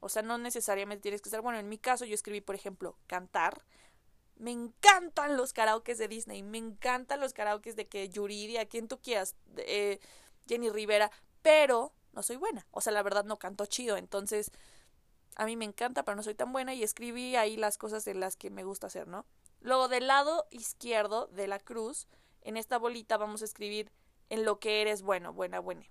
o 0.00 0.08
sea, 0.08 0.22
no 0.22 0.38
necesariamente 0.38 1.02
tienes 1.02 1.22
que 1.22 1.30
ser 1.30 1.40
bueno. 1.40 1.58
En 1.58 1.68
mi 1.68 1.78
caso, 1.78 2.04
yo 2.04 2.14
escribí, 2.14 2.40
por 2.40 2.54
ejemplo, 2.54 2.96
cantar. 3.06 3.64
Me 4.36 4.50
encantan 4.50 5.36
los 5.36 5.52
karaokes 5.52 5.98
de 5.98 6.08
Disney. 6.08 6.42
Me 6.42 6.58
encantan 6.58 7.20
los 7.20 7.32
karaokes 7.32 7.76
de 7.76 7.86
que 7.86 8.08
Yuridia, 8.08 8.66
quien 8.66 8.88
tú 8.88 9.00
quieras, 9.00 9.34
eh, 9.56 10.00
Jenny 10.46 10.70
Rivera. 10.70 11.10
Pero 11.42 11.92
no 12.12 12.22
soy 12.22 12.36
buena. 12.36 12.66
O 12.70 12.80
sea, 12.80 12.92
la 12.92 13.02
verdad 13.02 13.24
no 13.24 13.38
canto 13.38 13.66
chido. 13.66 13.96
Entonces, 13.96 14.50
a 15.36 15.46
mí 15.46 15.56
me 15.56 15.64
encanta, 15.64 16.04
pero 16.04 16.16
no 16.16 16.22
soy 16.22 16.34
tan 16.34 16.52
buena. 16.52 16.74
Y 16.74 16.82
escribí 16.82 17.36
ahí 17.36 17.56
las 17.56 17.78
cosas 17.78 18.04
de 18.04 18.14
las 18.14 18.36
que 18.36 18.50
me 18.50 18.64
gusta 18.64 18.88
hacer, 18.88 19.08
¿no? 19.08 19.24
Luego, 19.60 19.88
del 19.88 20.06
lado 20.06 20.46
izquierdo 20.50 21.26
de 21.28 21.48
la 21.48 21.58
cruz, 21.58 22.06
en 22.42 22.56
esta 22.56 22.78
bolita 22.78 23.16
vamos 23.16 23.42
a 23.42 23.46
escribir 23.46 23.90
en 24.28 24.44
lo 24.44 24.58
que 24.60 24.82
eres 24.82 25.02
bueno, 25.02 25.32
buena, 25.32 25.60
buena. 25.60 25.86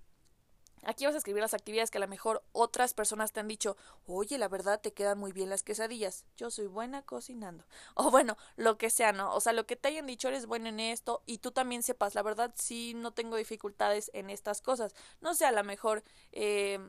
Aquí 0.86 1.06
vas 1.06 1.16
a 1.16 1.18
escribir 1.18 1.42
las 1.42 1.54
actividades 1.54 1.90
que 1.90 1.98
a 1.98 2.02
lo 2.02 2.08
mejor 2.08 2.44
otras 2.52 2.94
personas 2.94 3.32
te 3.32 3.40
han 3.40 3.48
dicho, 3.48 3.76
oye, 4.06 4.38
la 4.38 4.48
verdad 4.48 4.80
te 4.80 4.94
quedan 4.94 5.18
muy 5.18 5.32
bien 5.32 5.50
las 5.50 5.64
quesadillas, 5.64 6.26
yo 6.38 6.52
soy 6.52 6.68
buena 6.68 7.02
cocinando. 7.02 7.66
O 7.96 8.12
bueno, 8.12 8.38
lo 8.56 8.78
que 8.78 8.90
sea, 8.90 9.12
¿no? 9.12 9.34
O 9.34 9.40
sea, 9.40 9.54
lo 9.54 9.66
que 9.66 9.76
te 9.76 9.88
hayan 9.88 10.06
dicho, 10.06 10.28
eres 10.28 10.46
bueno 10.46 10.70
en 10.70 10.80
esto 10.80 11.24
y 11.26 11.40
tú 11.40 11.52
también 11.52 11.82
sepas, 11.82 12.14
la 12.14 12.22
verdad 12.22 12.54
sí 12.56 12.94
no 12.96 13.12
tengo 13.12 13.36
dificultades 13.36 14.12
en 14.14 14.30
estas 14.30 14.62
cosas. 14.62 14.94
No 15.22 15.34
sé, 15.34 15.46
a 15.46 15.52
lo 15.52 15.64
mejor 15.64 16.04
eh, 16.32 16.80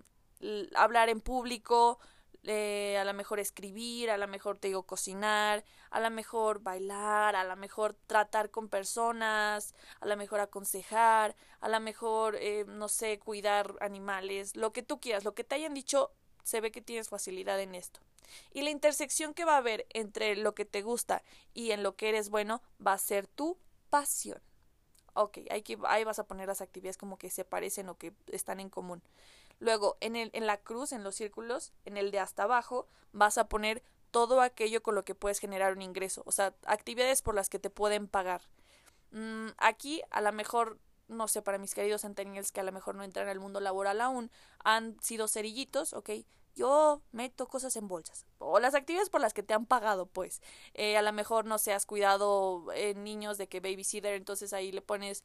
hablar 0.74 1.08
en 1.08 1.20
público, 1.20 1.98
eh, 2.46 2.96
a 2.98 3.04
lo 3.04 3.12
mejor 3.14 3.40
escribir, 3.40 4.10
a 4.10 4.16
lo 4.16 4.28
mejor 4.28 4.58
te 4.58 4.68
digo 4.68 4.84
cocinar, 4.84 5.64
a 5.90 6.00
lo 6.00 6.10
mejor 6.10 6.60
bailar, 6.60 7.34
a 7.36 7.44
lo 7.44 7.56
mejor 7.56 7.94
tratar 8.06 8.50
con 8.50 8.68
personas, 8.68 9.74
a 10.00 10.06
lo 10.06 10.16
mejor 10.16 10.40
aconsejar, 10.40 11.34
a 11.60 11.68
lo 11.68 11.80
mejor, 11.80 12.36
eh, 12.36 12.64
no 12.66 12.88
sé, 12.88 13.18
cuidar 13.18 13.74
animales, 13.80 14.56
lo 14.56 14.72
que 14.72 14.82
tú 14.82 15.00
quieras, 15.00 15.24
lo 15.24 15.34
que 15.34 15.44
te 15.44 15.56
hayan 15.56 15.74
dicho, 15.74 16.12
se 16.44 16.60
ve 16.60 16.70
que 16.70 16.82
tienes 16.82 17.08
facilidad 17.08 17.60
en 17.60 17.74
esto. 17.74 18.00
Y 18.52 18.62
la 18.62 18.70
intersección 18.70 19.34
que 19.34 19.44
va 19.44 19.54
a 19.54 19.58
haber 19.58 19.86
entre 19.90 20.36
lo 20.36 20.54
que 20.54 20.64
te 20.64 20.82
gusta 20.82 21.22
y 21.54 21.72
en 21.72 21.82
lo 21.82 21.96
que 21.96 22.08
eres 22.08 22.28
bueno 22.28 22.62
va 22.84 22.92
a 22.92 22.98
ser 22.98 23.26
tu 23.26 23.58
pasión. 23.90 24.40
Ok, 25.14 25.38
ahí 25.50 26.04
vas 26.04 26.18
a 26.18 26.26
poner 26.26 26.46
las 26.46 26.60
actividades 26.60 26.98
como 26.98 27.16
que 27.16 27.30
se 27.30 27.44
parecen 27.44 27.88
o 27.88 27.96
que 27.96 28.12
están 28.26 28.60
en 28.60 28.68
común. 28.68 29.02
Luego, 29.58 29.96
en, 30.00 30.16
el, 30.16 30.30
en 30.32 30.46
la 30.46 30.58
cruz, 30.58 30.92
en 30.92 31.04
los 31.04 31.14
círculos, 31.14 31.72
en 31.84 31.96
el 31.96 32.10
de 32.10 32.18
hasta 32.18 32.44
abajo, 32.44 32.88
vas 33.12 33.38
a 33.38 33.48
poner 33.48 33.82
todo 34.10 34.40
aquello 34.40 34.82
con 34.82 34.94
lo 34.94 35.04
que 35.04 35.14
puedes 35.14 35.38
generar 35.38 35.72
un 35.72 35.82
ingreso. 35.82 36.22
O 36.26 36.32
sea, 36.32 36.54
actividades 36.66 37.22
por 37.22 37.34
las 37.34 37.48
que 37.48 37.58
te 37.58 37.70
pueden 37.70 38.08
pagar. 38.08 38.42
Mm, 39.10 39.48
aquí, 39.58 40.02
a 40.10 40.20
lo 40.20 40.32
mejor, 40.32 40.78
no 41.08 41.28
sé, 41.28 41.42
para 41.42 41.58
mis 41.58 41.74
queridos 41.74 42.02
centennials 42.02 42.52
que 42.52 42.60
a 42.60 42.64
lo 42.64 42.72
mejor 42.72 42.94
no 42.94 43.04
entran 43.04 43.28
al 43.28 43.40
mundo 43.40 43.60
laboral 43.60 44.00
aún, 44.00 44.30
han 44.64 45.00
sido 45.02 45.28
cerillitos, 45.28 45.92
ok, 45.92 46.10
yo 46.56 47.02
meto 47.12 47.46
cosas 47.46 47.76
en 47.76 47.86
bolsas. 47.86 48.26
O 48.38 48.58
las 48.58 48.74
actividades 48.74 49.10
por 49.10 49.20
las 49.20 49.34
que 49.34 49.42
te 49.42 49.54
han 49.54 49.66
pagado, 49.66 50.06
pues. 50.06 50.40
Eh, 50.74 50.96
a 50.96 51.02
lo 51.02 51.12
mejor 51.12 51.44
no 51.44 51.58
se 51.58 51.72
has 51.72 51.86
cuidado 51.86 52.72
en 52.74 53.04
niños 53.04 53.38
de 53.38 53.48
que 53.48 53.60
babysitter, 53.60 54.14
entonces 54.14 54.52
ahí 54.52 54.72
le 54.72 54.80
pones, 54.80 55.22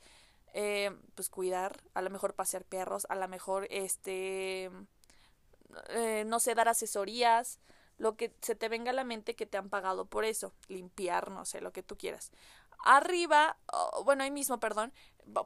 eh, 0.54 0.92
pues 1.16 1.30
cuidar, 1.30 1.82
a 1.94 2.02
lo 2.02 2.10
mejor 2.10 2.34
pasear 2.34 2.66
perros, 2.66 3.06
a 3.10 3.16
lo 3.16 3.28
mejor, 3.28 3.68
este, 3.70 4.70
eh, 5.90 6.24
no 6.26 6.40
sé, 6.40 6.56
dar 6.56 6.68
asesorías, 6.68 7.60
lo 7.98 8.16
que 8.16 8.34
se 8.42 8.56
te 8.56 8.68
venga 8.68 8.92
a 8.92 8.96
la 8.96 9.04
mente 9.04 9.36
que 9.36 9.46
te 9.46 9.58
han 9.58 9.70
pagado 9.70 10.06
por 10.06 10.26
eso, 10.26 10.54
limpiar, 10.68 11.32
no 11.32 11.46
sé, 11.46 11.62
lo 11.62 11.72
que 11.72 11.84
tú 11.84 11.98
quieras. 11.98 12.32
Arriba, 12.84 13.58
bueno, 14.06 14.24
ahí 14.24 14.32
mismo, 14.32 14.60
perdón, 14.60 14.92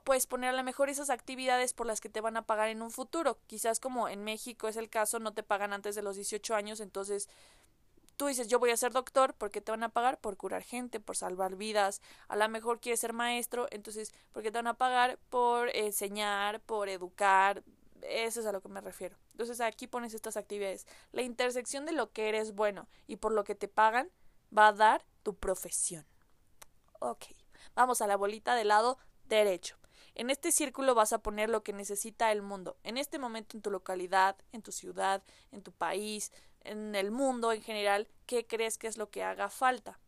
puedes 0.06 0.26
poner 0.26 0.52
a 0.52 0.58
lo 0.58 0.64
mejor 0.64 0.90
esas 0.90 1.10
actividades 1.10 1.74
por 1.74 1.86
las 1.86 2.00
que 2.00 2.08
te 2.08 2.22
van 2.22 2.38
a 2.38 2.46
pagar 2.46 2.70
en 2.70 2.82
un 2.82 2.92
futuro. 2.92 3.40
Quizás 3.48 3.82
como 3.82 4.08
en 4.08 4.24
México 4.24 4.70
es 4.70 4.78
el 4.78 4.90
caso, 4.90 5.20
no 5.20 5.34
te 5.34 5.44
pagan 5.44 5.74
antes 5.74 5.96
de 5.96 6.02
los 6.02 6.16
18 6.16 6.56
años, 6.56 6.80
entonces 6.80 7.28
tú 8.16 8.28
dices, 8.28 8.48
yo 8.48 8.60
voy 8.60 8.72
a 8.72 8.78
ser 8.78 8.92
doctor 8.92 9.34
porque 9.34 9.62
te 9.62 9.72
van 9.72 9.84
a 9.84 9.90
pagar 9.90 10.20
por 10.20 10.38
curar 10.38 10.64
gente, 10.64 11.00
por 11.00 11.16
salvar 11.16 11.56
vidas. 11.56 12.02
A 12.28 12.36
lo 12.36 12.48
mejor 12.50 12.80
quieres 12.80 13.00
ser 13.00 13.14
maestro, 13.14 13.68
entonces, 13.72 14.14
porque 14.32 14.52
te 14.52 14.58
van 14.58 14.68
a 14.68 14.76
pagar 14.76 15.20
por 15.30 15.70
enseñar, 15.76 16.62
por 16.62 16.90
educar. 16.90 17.64
Eso 18.02 18.40
es 18.40 18.46
a 18.46 18.52
lo 18.52 18.62
que 18.62 18.70
me 18.70 18.82
refiero. 18.82 19.18
Entonces 19.32 19.62
aquí 19.62 19.88
pones 19.88 20.14
estas 20.14 20.38
actividades. 20.38 20.86
La 21.12 21.22
intersección 21.22 21.86
de 21.86 21.92
lo 21.92 22.12
que 22.12 22.30
eres 22.30 22.54
bueno 22.54 22.88
y 23.08 23.18
por 23.18 23.32
lo 23.32 23.44
que 23.44 23.56
te 23.56 23.68
pagan 23.68 24.10
va 24.56 24.68
a 24.68 24.74
dar 24.74 25.06
tu 25.24 25.36
profesión. 25.36 26.06
Ok, 27.00 27.26
vamos 27.76 28.02
a 28.02 28.08
la 28.08 28.16
bolita 28.16 28.56
del 28.56 28.70
lado 28.70 28.98
derecho. 29.28 29.78
En 30.14 30.30
este 30.30 30.54
círculo 30.54 30.96
vas 30.96 31.12
a 31.12 31.20
poner 31.20 31.50
lo 31.50 31.62
que 31.62 31.74
necesita 31.74 32.32
el 32.32 32.42
mundo. 32.42 32.78
En 32.84 32.98
este 32.98 33.20
momento 33.20 33.58
en 33.58 33.62
tu 33.62 33.70
localidad, 33.70 34.38
en 34.54 34.62
tu 34.62 34.72
ciudad, 34.72 35.22
en 35.52 35.62
tu 35.62 35.74
país, 35.74 36.32
en 36.66 36.96
el 36.96 37.12
mundo 37.12 37.52
en 37.52 37.62
general, 37.62 38.08
¿qué 38.26 38.46
crees 38.46 38.78
que 38.78 38.88
es 38.88 38.98
lo 38.98 39.10
que 39.10 39.24
haga 39.24 39.50
falta? 39.50 40.00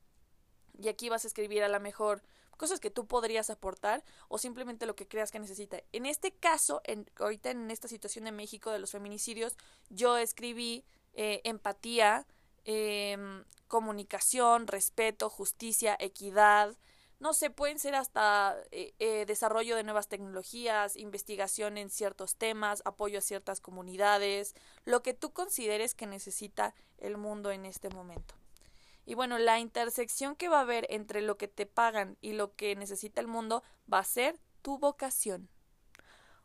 Y 0.79 0.89
aquí 0.89 1.09
vas 1.09 1.23
a 1.23 1.27
escribir 1.27 1.63
a 1.63 1.69
lo 1.69 1.79
mejor 1.79 2.21
cosas 2.57 2.79
que 2.79 2.89
tú 2.89 3.07
podrías 3.07 3.49
aportar 3.49 4.03
o 4.27 4.37
simplemente 4.37 4.85
lo 4.85 4.95
que 4.95 5.07
creas 5.07 5.31
que 5.31 5.39
necesita. 5.39 5.81
En 5.93 6.05
este 6.05 6.31
caso, 6.31 6.81
en, 6.83 7.09
ahorita 7.17 7.51
en 7.51 7.71
esta 7.71 7.87
situación 7.87 8.25
de 8.25 8.31
México 8.31 8.71
de 8.71 8.79
los 8.79 8.91
feminicidios, 8.91 9.55
yo 9.89 10.17
escribí 10.17 10.83
eh, 11.13 11.41
empatía, 11.45 12.27
em, 12.65 13.43
comunicación, 13.67 14.67
respeto, 14.67 15.29
justicia, 15.29 15.95
equidad, 15.99 16.75
no 17.19 17.33
sé, 17.33 17.49
pueden 17.49 17.79
ser 17.79 17.95
hasta 17.95 18.55
eh, 18.71 18.93
eh, 18.99 19.25
desarrollo 19.25 19.75
de 19.75 19.83
nuevas 19.83 20.07
tecnologías, 20.07 20.95
investigación 20.95 21.77
en 21.77 21.89
ciertos 21.89 22.35
temas, 22.35 22.83
apoyo 22.85 23.19
a 23.19 23.21
ciertas 23.21 23.59
comunidades, 23.59 24.55
lo 24.85 25.01
que 25.01 25.13
tú 25.13 25.33
consideres 25.33 25.95
que 25.95 26.05
necesita 26.05 26.75
el 26.99 27.17
mundo 27.17 27.51
en 27.51 27.65
este 27.65 27.89
momento. 27.89 28.35
Y 29.05 29.15
bueno, 29.15 29.39
la 29.39 29.59
intersección 29.59 30.35
que 30.35 30.49
va 30.49 30.59
a 30.59 30.61
haber 30.61 30.85
entre 30.89 31.21
lo 31.21 31.37
que 31.37 31.47
te 31.47 31.65
pagan 31.65 32.17
y 32.21 32.33
lo 32.33 32.55
que 32.55 32.75
necesita 32.75 33.21
el 33.21 33.27
mundo 33.27 33.63
va 33.91 33.99
a 33.99 34.03
ser 34.03 34.37
tu 34.61 34.77
vocación. 34.77 35.49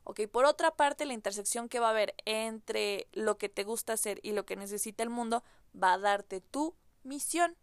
Ok, 0.04 0.22
por 0.30 0.44
otra 0.44 0.74
parte, 0.74 1.04
la 1.04 1.12
intersección 1.12 1.68
que 1.68 1.80
va 1.80 1.88
a 1.88 1.90
haber 1.90 2.14
entre 2.24 3.08
lo 3.12 3.36
que 3.36 3.48
te 3.48 3.64
gusta 3.64 3.92
hacer 3.92 4.20
y 4.22 4.32
lo 4.32 4.46
que 4.46 4.56
necesita 4.56 5.02
el 5.02 5.10
mundo 5.10 5.44
va 5.80 5.94
a 5.94 5.98
darte 5.98 6.40
tu 6.40 6.74
misión. 7.02 7.56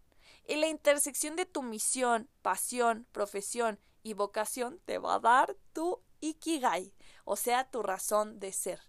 Y 0.49 0.55
la 0.55 0.65
intersección 0.65 1.35
de 1.35 1.45
tu 1.45 1.61
misión, 1.61 2.27
pasión, 2.41 3.05
profesión 3.11 3.79
y 4.01 4.13
vocación 4.13 4.79
te 4.83 4.97
va 4.97 5.13
a 5.13 5.19
dar 5.19 5.55
tu 5.73 6.01
ikigai, 6.21 6.91
o 7.23 7.35
sea, 7.35 7.69
tu 7.69 7.83
razón 7.83 8.39
de 8.39 8.51
ser. 8.51 8.81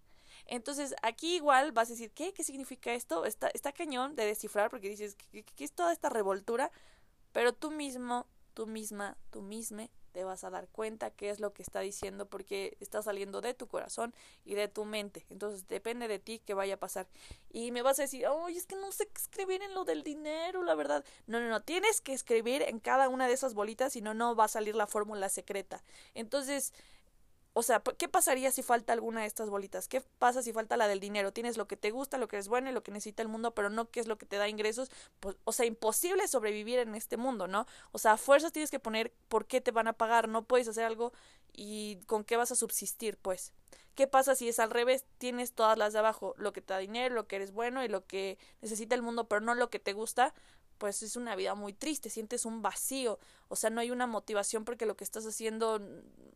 Entonces, 0.47 0.95
aquí 1.03 1.37
igual 1.37 1.73
vas 1.73 1.91
a 1.91 1.93
decir, 1.93 2.13
¿qué? 2.13 2.33
¿Qué 2.33 2.45
significa 2.45 2.95
esto? 2.95 3.27
Está, 3.27 3.49
está 3.49 3.73
cañón 3.73 4.17
de 4.17 4.25
descifrar 4.25 4.71
porque 4.71 4.89
dices, 4.89 5.17
¿qué, 5.17 5.45
¿qué, 5.45 5.65
es 5.65 5.73
toda 5.75 5.93
esta 5.93 6.09
revoltura? 6.09 6.73
Pero 7.33 7.53
tú 7.53 7.71
mismo, 7.71 8.27
tú 8.55 8.67
misma, 8.67 9.19
tú 9.29 9.43
misma 9.43 9.91
te 10.13 10.25
vas 10.25 10.45
a 10.45 10.51
dar 10.51 10.69
cuenta 10.69 11.11
qué 11.11 11.31
es 11.31 11.41
lo 11.41 11.53
que 11.53 11.63
está 11.63 11.81
diciendo 11.81 12.27
porque 12.27 12.77
está 12.81 13.03
saliendo 13.03 13.41
de 13.41 13.55
tu 13.55 13.67
corazón 13.67 14.15
y 14.45 14.55
de 14.55 14.69
tu 14.69 14.85
mente. 14.85 15.27
Entonces 15.31 15.67
depende 15.69 16.09
de 16.09 16.19
ti 16.19 16.41
qué 16.45 16.55
vaya 16.55 16.75
a 16.75 16.79
pasar. 16.79 17.09
Y 17.51 17.73
me 17.73 17.83
vas 17.83 17.99
a 17.99 18.03
decir, 18.03 18.27
oye, 18.27 18.59
es 18.59 18.67
que 18.67 18.77
no 18.77 18.93
sé 18.93 19.09
escribir 19.15 19.63
en 19.63 19.75
lo 19.75 19.85
del 19.85 20.03
dinero, 20.03 20.63
la 20.63 20.75
verdad. 20.75 21.05
No, 21.27 21.41
no, 21.41 21.49
no, 21.49 21.63
tienes 21.63 22.01
que 22.01 22.13
escribir 22.13 22.63
en 22.63 22.81
cada 22.81 23.09
una 23.09 23.27
de 23.27 23.35
esas 23.35 23.55
bolitas, 23.55 23.93
si 23.93 24.01
no, 24.01 24.15
no 24.15 24.35
va 24.35 24.45
a 24.45 24.49
salir 24.49 24.75
la 24.75 24.87
fórmula 24.87 25.29
secreta. 25.29 25.83
Entonces, 26.15 26.73
o 27.53 27.63
sea, 27.63 27.83
¿qué 27.99 28.09
pasaría 28.09 28.51
si 28.53 28.63
falta 28.63 28.93
alguna 28.93 29.23
de 29.23 29.27
estas 29.27 29.51
bolitas? 29.51 29.89
¿Qué 29.89 30.01
pasa 30.19 30.43
si 30.43 30.53
falta 30.53 30.77
la 30.77 30.87
del 30.87 31.01
dinero? 31.01 31.33
Tienes 31.33 31.57
lo 31.57 31.67
que 31.67 31.77
te 31.77 31.91
gusta, 31.91 32.17
lo 32.17 32.29
que 32.29 32.39
es 32.39 32.49
bueno 32.49 32.71
y 32.71 32.73
lo 32.73 32.83
que 32.83 32.93
necesita 32.93 33.23
el 33.23 33.29
mundo, 33.29 33.55
pero 33.55 33.71
no 33.71 33.91
qué 33.91 33.99
es 33.99 34.07
lo 34.07 34.19
que 34.19 34.27
te 34.27 34.37
da 34.37 34.49
ingresos. 34.49 34.91
Pues, 35.19 35.37
o 35.45 35.53
sea, 35.53 35.67
imposible 35.67 36.29
sobrevivir 36.29 36.79
en 36.79 36.95
este 36.95 37.17
mundo, 37.17 37.49
¿no? 37.49 37.67
O 37.91 37.99
sea, 37.99 38.17
fuerzas 38.17 38.53
tienes 38.53 38.71
que 38.71 38.79
poner 38.79 39.13
por 39.29 39.47
qué 39.47 39.61
te 39.61 39.73
van 39.73 39.89
a 39.89 39.95
pagar. 39.95 40.29
No 40.29 40.45
puedes 40.45 40.69
hacer 40.69 40.85
algo 40.85 41.13
y 41.53 41.99
con 42.07 42.25
qué 42.25 42.37
vas 42.37 42.53
a 42.53 42.57
subsistir, 42.57 43.17
pues. 43.17 43.53
¿Qué 43.97 44.07
pasa 44.07 44.37
si 44.37 44.49
es 44.49 44.61
al 44.61 44.71
revés? 44.71 45.05
Tienes 45.19 45.53
todas 45.53 45.77
las 45.77 45.93
de 45.93 45.99
abajo, 45.99 46.35
lo 46.39 46.53
que 46.53 46.63
te 46.63 46.73
da 46.73 46.79
dinero, 46.79 47.15
lo 47.15 47.27
que 47.27 47.37
eres 47.37 47.51
bueno 47.53 47.85
y 47.85 47.89
lo 47.89 48.07
que 48.07 48.39
necesita 48.63 48.95
el 48.95 49.03
mundo, 49.03 49.29
pero 49.29 49.41
no 49.41 49.55
lo 49.55 49.71
que 49.71 49.81
te 49.81 49.93
gusta 49.93 50.33
pues 50.81 51.03
es 51.03 51.15
una 51.15 51.37
vida 51.37 51.55
muy 51.55 51.75
triste, 51.75 52.09
sientes 52.09 52.47
un 52.47 52.63
vacío, 52.63 53.19
o 53.49 53.55
sea, 53.55 53.69
no 53.69 53.83
hay 53.83 53.91
una 53.91 54.07
motivación 54.07 54.65
porque 54.65 54.87
lo 54.87 54.97
que 54.97 55.05
estás 55.05 55.27
haciendo, 55.27 55.79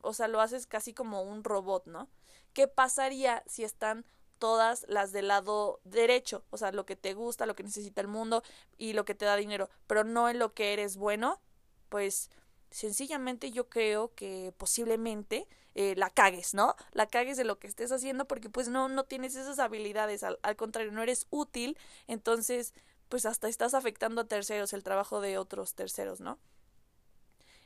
o 0.03 0.13
sea, 0.13 0.29
lo 0.29 0.43
haces 0.43 0.67
casi 0.67 0.93
como 0.93 1.23
un 1.23 1.43
robot, 1.43 1.87
¿no? 1.87 2.11
¿Qué 2.53 2.69
pasaría 2.69 3.43
si 3.47 3.65
están 3.65 4.05
todas 4.39 4.85
las 4.87 5.13
del 5.13 5.29
lado 5.29 5.81
derecho, 5.85 6.45
o 6.51 6.59
sea, 6.59 6.73
lo 6.73 6.85
que 6.85 6.95
te 6.95 7.15
gusta, 7.15 7.47
lo 7.47 7.57
que 7.57 7.63
necesita 7.63 8.03
el 8.03 8.09
mundo 8.09 8.43
y 8.77 8.93
lo 8.93 9.07
que 9.07 9.15
te 9.15 9.25
da 9.25 9.35
dinero, 9.37 9.71
pero 9.87 10.05
no 10.05 10.29
en 10.29 10.39
lo 10.39 10.53
que 10.53 10.75
eres 10.75 10.99
bueno? 10.99 11.41
Pues 11.89 12.29
sencillamente 12.71 13.51
yo 13.51 13.71
creo 13.71 14.13
que 14.15 14.53
posiblemente 14.59 15.49
eh, 15.75 15.95
la 15.97 16.11
cagues, 16.11 16.53
¿no? 16.53 16.77
La 16.93 17.07
cagues 17.07 17.39
de 17.39 17.45
lo 17.45 17.59
que 17.59 17.67
estés 17.67 17.93
haciendo 17.93 18.27
porque 18.27 18.51
pues 18.51 18.69
no, 18.69 18.91
no 18.91 19.05
tienes 19.05 19.37
esas 19.37 19.59
habilidades, 19.59 20.23
al, 20.23 20.39
al 20.43 20.57
contrario, 20.57 20.93
no 20.93 21.03
eres 21.03 21.27
útil, 21.31 21.79
entonces 22.09 22.75
pues 23.15 23.27
hasta 23.27 23.47
estás 23.47 23.75
afectando 23.75 24.23
a 24.23 24.25
terceros, 24.25 24.73
el 24.73 24.83
trabajo 24.83 25.21
de 25.21 25.39
otros 25.39 25.75
terceros, 25.75 26.21
¿no? 26.21 26.41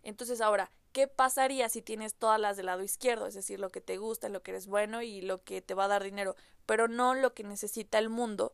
Entonces 0.02 0.42
ahora, 0.42 0.70
¿qué 0.92 1.08
pasaría 1.08 1.70
si 1.70 1.80
tienes 1.80 2.14
todas 2.14 2.38
las 2.38 2.58
del 2.58 2.66
lado 2.66 2.82
izquierdo? 2.82 3.26
Es 3.26 3.32
decir, 3.32 3.58
lo 3.58 3.70
que 3.70 3.80
te 3.80 3.96
gusta, 3.96 4.28
lo 4.28 4.42
que 4.42 4.50
eres 4.50 4.66
bueno 4.66 5.00
y 5.00 5.22
lo 5.22 5.42
que 5.42 5.62
te 5.62 5.72
va 5.72 5.86
a 5.86 5.88
dar 5.88 6.04
dinero, 6.04 6.36
pero 6.66 6.86
no 6.86 7.14
lo 7.14 7.32
que 7.32 7.44
necesita 7.44 7.98
el 7.98 8.10
mundo. 8.10 8.52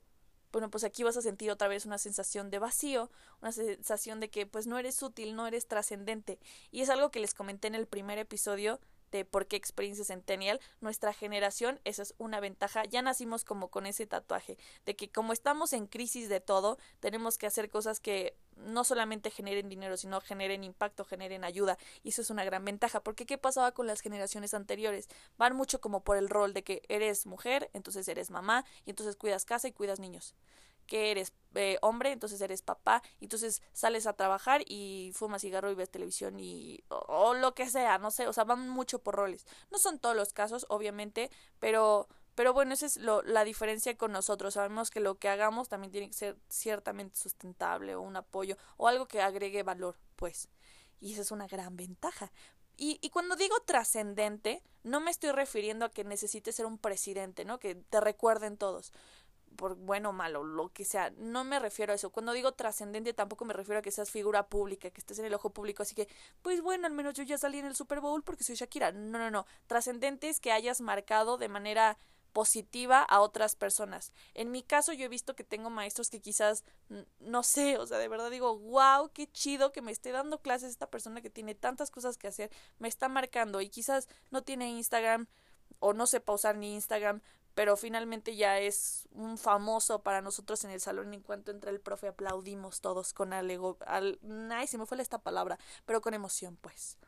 Bueno, 0.52 0.70
pues 0.70 0.84
aquí 0.84 1.02
vas 1.02 1.16
a 1.16 1.20
sentir 1.20 1.50
otra 1.50 1.66
vez 1.66 1.84
una 1.84 1.98
sensación 1.98 2.48
de 2.48 2.60
vacío, 2.60 3.10
una 3.42 3.50
sensación 3.50 4.20
de 4.20 4.30
que 4.30 4.46
pues 4.46 4.68
no 4.68 4.78
eres 4.78 5.02
útil, 5.02 5.34
no 5.34 5.48
eres 5.48 5.66
trascendente. 5.66 6.38
Y 6.70 6.82
es 6.82 6.90
algo 6.90 7.10
que 7.10 7.18
les 7.18 7.34
comenté 7.34 7.66
en 7.66 7.74
el 7.74 7.88
primer 7.88 8.18
episodio 8.18 8.78
de 9.18 9.24
por 9.24 9.46
qué 9.46 9.54
experiencia 9.54 10.04
centennial, 10.04 10.60
nuestra 10.80 11.12
generación, 11.12 11.80
esa 11.84 12.02
es 12.02 12.14
una 12.18 12.40
ventaja, 12.40 12.84
ya 12.84 13.00
nacimos 13.00 13.44
como 13.44 13.68
con 13.68 13.86
ese 13.86 14.06
tatuaje, 14.06 14.58
de 14.84 14.96
que 14.96 15.08
como 15.08 15.32
estamos 15.32 15.72
en 15.72 15.86
crisis 15.86 16.28
de 16.28 16.40
todo, 16.40 16.78
tenemos 16.98 17.38
que 17.38 17.46
hacer 17.46 17.70
cosas 17.70 18.00
que 18.00 18.36
no 18.56 18.82
solamente 18.82 19.30
generen 19.30 19.68
dinero, 19.68 19.96
sino 19.96 20.20
generen 20.20 20.64
impacto, 20.64 21.04
generen 21.04 21.44
ayuda, 21.44 21.78
y 22.02 22.08
eso 22.08 22.22
es 22.22 22.30
una 22.30 22.44
gran 22.44 22.64
ventaja, 22.64 23.04
porque 23.04 23.24
¿qué 23.24 23.38
pasaba 23.38 23.70
con 23.70 23.86
las 23.86 24.00
generaciones 24.00 24.52
anteriores? 24.52 25.08
Van 25.38 25.54
mucho 25.54 25.80
como 25.80 26.02
por 26.02 26.16
el 26.16 26.28
rol 26.28 26.52
de 26.52 26.64
que 26.64 26.82
eres 26.88 27.24
mujer, 27.24 27.70
entonces 27.72 28.08
eres 28.08 28.30
mamá, 28.30 28.64
y 28.84 28.90
entonces 28.90 29.14
cuidas 29.14 29.44
casa 29.44 29.68
y 29.68 29.72
cuidas 29.72 30.00
niños 30.00 30.34
que 30.86 31.10
eres 31.10 31.32
eh, 31.54 31.78
hombre, 31.82 32.12
entonces 32.12 32.40
eres 32.40 32.62
papá, 32.62 33.02
entonces 33.20 33.62
sales 33.72 34.06
a 34.06 34.14
trabajar 34.14 34.62
y 34.66 35.12
fumas 35.14 35.42
cigarro 35.42 35.70
y 35.70 35.74
ves 35.74 35.90
televisión 35.90 36.38
y 36.40 36.82
o, 36.88 37.34
lo 37.34 37.54
que 37.54 37.68
sea, 37.68 37.98
no 37.98 38.10
sé, 38.10 38.26
o 38.26 38.32
sea, 38.32 38.44
van 38.44 38.68
mucho 38.68 38.98
por 39.00 39.14
roles. 39.14 39.46
No 39.70 39.78
son 39.78 39.98
todos 39.98 40.16
los 40.16 40.32
casos, 40.32 40.66
obviamente, 40.68 41.30
pero 41.60 42.08
pero 42.34 42.52
bueno, 42.52 42.74
esa 42.74 42.86
es 42.86 42.96
lo, 42.96 43.22
la 43.22 43.44
diferencia 43.44 43.96
con 43.96 44.10
nosotros. 44.10 44.54
Sabemos 44.54 44.90
que 44.90 44.98
lo 44.98 45.18
que 45.20 45.28
hagamos 45.28 45.68
también 45.68 45.92
tiene 45.92 46.08
que 46.08 46.14
ser 46.14 46.36
ciertamente 46.48 47.16
sustentable 47.16 47.94
o 47.94 48.00
un 48.00 48.16
apoyo 48.16 48.56
o 48.76 48.88
algo 48.88 49.06
que 49.06 49.22
agregue 49.22 49.62
valor, 49.62 49.96
pues. 50.16 50.48
Y 51.00 51.12
esa 51.12 51.22
es 51.22 51.30
una 51.30 51.46
gran 51.46 51.76
ventaja. 51.76 52.32
Y, 52.76 52.98
y 53.02 53.10
cuando 53.10 53.36
digo 53.36 53.60
trascendente, 53.60 54.64
no 54.82 54.98
me 54.98 55.12
estoy 55.12 55.30
refiriendo 55.30 55.84
a 55.84 55.90
que 55.90 56.02
necesites 56.02 56.56
ser 56.56 56.66
un 56.66 56.76
presidente, 56.76 57.44
¿no? 57.44 57.60
Que 57.60 57.76
te 57.76 58.00
recuerden 58.00 58.56
todos 58.56 58.92
por 59.56 59.74
bueno 59.76 60.10
o 60.10 60.12
malo, 60.12 60.44
lo 60.44 60.72
que 60.72 60.84
sea. 60.84 61.10
No 61.16 61.44
me 61.44 61.58
refiero 61.58 61.92
a 61.92 61.96
eso. 61.96 62.10
Cuando 62.10 62.32
digo 62.32 62.52
trascendente 62.52 63.12
tampoco 63.12 63.44
me 63.44 63.54
refiero 63.54 63.78
a 63.78 63.82
que 63.82 63.90
seas 63.90 64.10
figura 64.10 64.48
pública, 64.48 64.90
que 64.90 65.00
estés 65.00 65.18
en 65.18 65.26
el 65.26 65.34
ojo 65.34 65.50
público, 65.50 65.82
así 65.82 65.94
que, 65.94 66.08
pues 66.42 66.62
bueno, 66.62 66.86
al 66.86 66.92
menos 66.92 67.14
yo 67.14 67.22
ya 67.22 67.38
salí 67.38 67.58
en 67.58 67.66
el 67.66 67.74
Super 67.74 68.00
Bowl 68.00 68.22
porque 68.22 68.44
soy 68.44 68.56
Shakira. 68.56 68.92
No, 68.92 69.18
no, 69.18 69.30
no. 69.30 69.46
Trascendente 69.66 70.28
es 70.28 70.40
que 70.40 70.52
hayas 70.52 70.80
marcado 70.80 71.38
de 71.38 71.48
manera 71.48 71.98
positiva 72.34 73.00
a 73.00 73.20
otras 73.20 73.54
personas. 73.54 74.12
En 74.34 74.50
mi 74.50 74.64
caso 74.64 74.92
yo 74.92 75.06
he 75.06 75.08
visto 75.08 75.36
que 75.36 75.44
tengo 75.44 75.70
maestros 75.70 76.10
que 76.10 76.20
quizás 76.20 76.64
no 77.20 77.44
sé, 77.44 77.78
o 77.78 77.86
sea, 77.86 77.98
de 77.98 78.08
verdad 78.08 78.28
digo, 78.28 78.58
wow, 78.58 79.10
qué 79.14 79.30
chido 79.30 79.70
que 79.70 79.80
me 79.80 79.92
esté 79.92 80.10
dando 80.10 80.40
clases 80.40 80.70
esta 80.70 80.90
persona 80.90 81.22
que 81.22 81.30
tiene 81.30 81.54
tantas 81.54 81.92
cosas 81.92 82.18
que 82.18 82.26
hacer, 82.26 82.50
me 82.78 82.88
está 82.88 83.08
marcando 83.08 83.60
y 83.60 83.68
quizás 83.68 84.08
no 84.32 84.42
tiene 84.42 84.68
Instagram 84.68 85.28
o 85.78 85.92
no 85.92 86.06
sepa 86.06 86.32
usar 86.32 86.56
ni 86.56 86.74
Instagram, 86.74 87.22
pero 87.54 87.76
finalmente 87.76 88.34
ya 88.36 88.58
es 88.58 89.08
un 89.12 89.38
famoso 89.38 90.02
para 90.02 90.20
nosotros 90.20 90.64
en 90.64 90.70
el 90.70 90.80
salón. 90.80 91.14
En 91.14 91.22
cuanto 91.22 91.50
entra 91.50 91.70
el 91.70 91.80
profe, 91.80 92.08
aplaudimos 92.08 92.80
todos 92.80 93.12
con 93.12 93.32
alego. 93.32 93.78
Al, 93.86 94.18
ay, 94.50 94.68
me 94.76 94.86
fue 94.86 95.00
esta 95.00 95.18
palabra, 95.18 95.58
pero 95.84 96.00
con 96.00 96.14
emoción, 96.14 96.56
pues. 96.60 96.98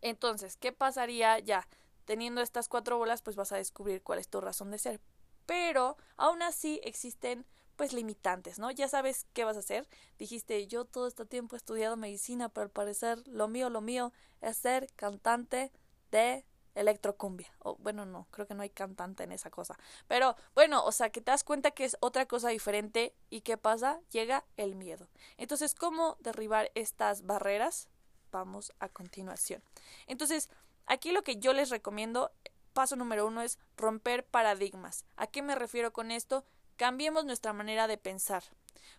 Entonces, 0.00 0.56
¿qué 0.56 0.72
pasaría 0.72 1.38
ya? 1.38 1.68
Teniendo 2.06 2.40
estas 2.40 2.68
cuatro 2.68 2.96
bolas, 2.98 3.22
pues 3.22 3.36
vas 3.36 3.52
a 3.52 3.56
descubrir 3.56 4.02
cuál 4.02 4.18
es 4.18 4.28
tu 4.28 4.40
razón 4.40 4.70
de 4.70 4.78
ser. 4.78 5.00
Pero 5.46 5.96
aún 6.16 6.42
así 6.42 6.80
existen 6.82 7.46
pues 7.76 7.92
limitantes, 7.92 8.58
¿no? 8.58 8.70
Ya 8.70 8.88
sabes 8.88 9.26
qué 9.32 9.44
vas 9.44 9.56
a 9.56 9.60
hacer. 9.60 9.88
Dijiste, 10.18 10.66
yo 10.66 10.84
todo 10.84 11.06
este 11.06 11.24
tiempo 11.24 11.56
he 11.56 11.58
estudiado 11.58 11.96
medicina, 11.96 12.48
pero 12.48 12.64
al 12.64 12.70
parecer 12.70 13.26
lo 13.26 13.48
mío, 13.48 13.70
lo 13.70 13.80
mío 13.80 14.12
es 14.40 14.56
ser 14.56 14.86
cantante 14.94 15.72
de 16.10 16.44
electrocumbia. 16.74 17.52
O 17.58 17.76
bueno, 17.76 18.04
no, 18.04 18.26
creo 18.30 18.46
que 18.46 18.54
no 18.54 18.62
hay 18.62 18.70
cantante 18.70 19.24
en 19.24 19.32
esa 19.32 19.50
cosa. 19.50 19.78
Pero 20.08 20.36
bueno, 20.54 20.84
o 20.84 20.92
sea, 20.92 21.10
que 21.10 21.20
te 21.20 21.30
das 21.30 21.44
cuenta 21.44 21.70
que 21.70 21.84
es 21.84 21.96
otra 22.00 22.26
cosa 22.26 22.48
diferente 22.48 23.14
y 23.30 23.42
qué 23.42 23.56
pasa? 23.56 24.00
Llega 24.10 24.44
el 24.56 24.74
miedo. 24.74 25.08
Entonces, 25.36 25.74
¿cómo 25.74 26.16
derribar 26.20 26.70
estas 26.74 27.26
barreras? 27.26 27.88
Vamos 28.30 28.72
a 28.80 28.88
continuación. 28.88 29.62
Entonces, 30.06 30.48
aquí 30.86 31.12
lo 31.12 31.22
que 31.22 31.36
yo 31.36 31.52
les 31.52 31.70
recomiendo, 31.70 32.32
paso 32.72 32.96
número 32.96 33.26
uno, 33.26 33.42
es 33.42 33.58
romper 33.76 34.24
paradigmas. 34.24 35.04
¿A 35.16 35.26
qué 35.26 35.42
me 35.42 35.54
refiero 35.54 35.92
con 35.92 36.10
esto? 36.10 36.44
Cambiemos 36.76 37.24
nuestra 37.24 37.52
manera 37.52 37.86
de 37.86 37.98
pensar. 37.98 38.42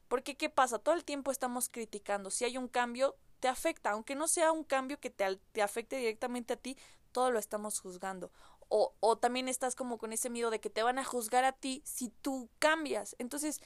Porque, 0.07 0.37
¿qué 0.37 0.49
pasa? 0.49 0.79
Todo 0.79 0.95
el 0.95 1.03
tiempo 1.03 1.31
estamos 1.31 1.69
criticando. 1.69 2.29
Si 2.29 2.45
hay 2.45 2.57
un 2.57 2.67
cambio, 2.67 3.15
te 3.39 3.47
afecta, 3.47 3.91
aunque 3.91 4.15
no 4.15 4.27
sea 4.27 4.51
un 4.51 4.63
cambio 4.63 4.99
que 4.99 5.09
te, 5.09 5.37
te 5.51 5.61
afecte 5.61 5.97
directamente 5.97 6.53
a 6.53 6.57
ti, 6.57 6.77
todo 7.13 7.31
lo 7.31 7.39
estamos 7.39 7.79
juzgando. 7.79 8.31
O, 8.67 8.93
o 8.99 9.17
también 9.17 9.47
estás 9.47 9.75
como 9.75 9.97
con 9.97 10.11
ese 10.11 10.29
miedo 10.29 10.49
de 10.49 10.59
que 10.59 10.69
te 10.69 10.83
van 10.83 10.99
a 10.99 11.05
juzgar 11.05 11.45
a 11.45 11.53
ti 11.53 11.81
si 11.85 12.09
tú 12.09 12.49
cambias. 12.59 13.15
Entonces, 13.19 13.61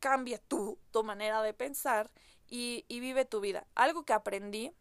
cambia 0.00 0.38
tú, 0.38 0.78
tu 0.90 1.02
manera 1.04 1.42
de 1.42 1.54
pensar 1.54 2.10
y, 2.48 2.84
y 2.88 3.00
vive 3.00 3.24
tu 3.24 3.40
vida. 3.40 3.66
Algo 3.74 4.04
que 4.04 4.12
aprendí 4.12 4.74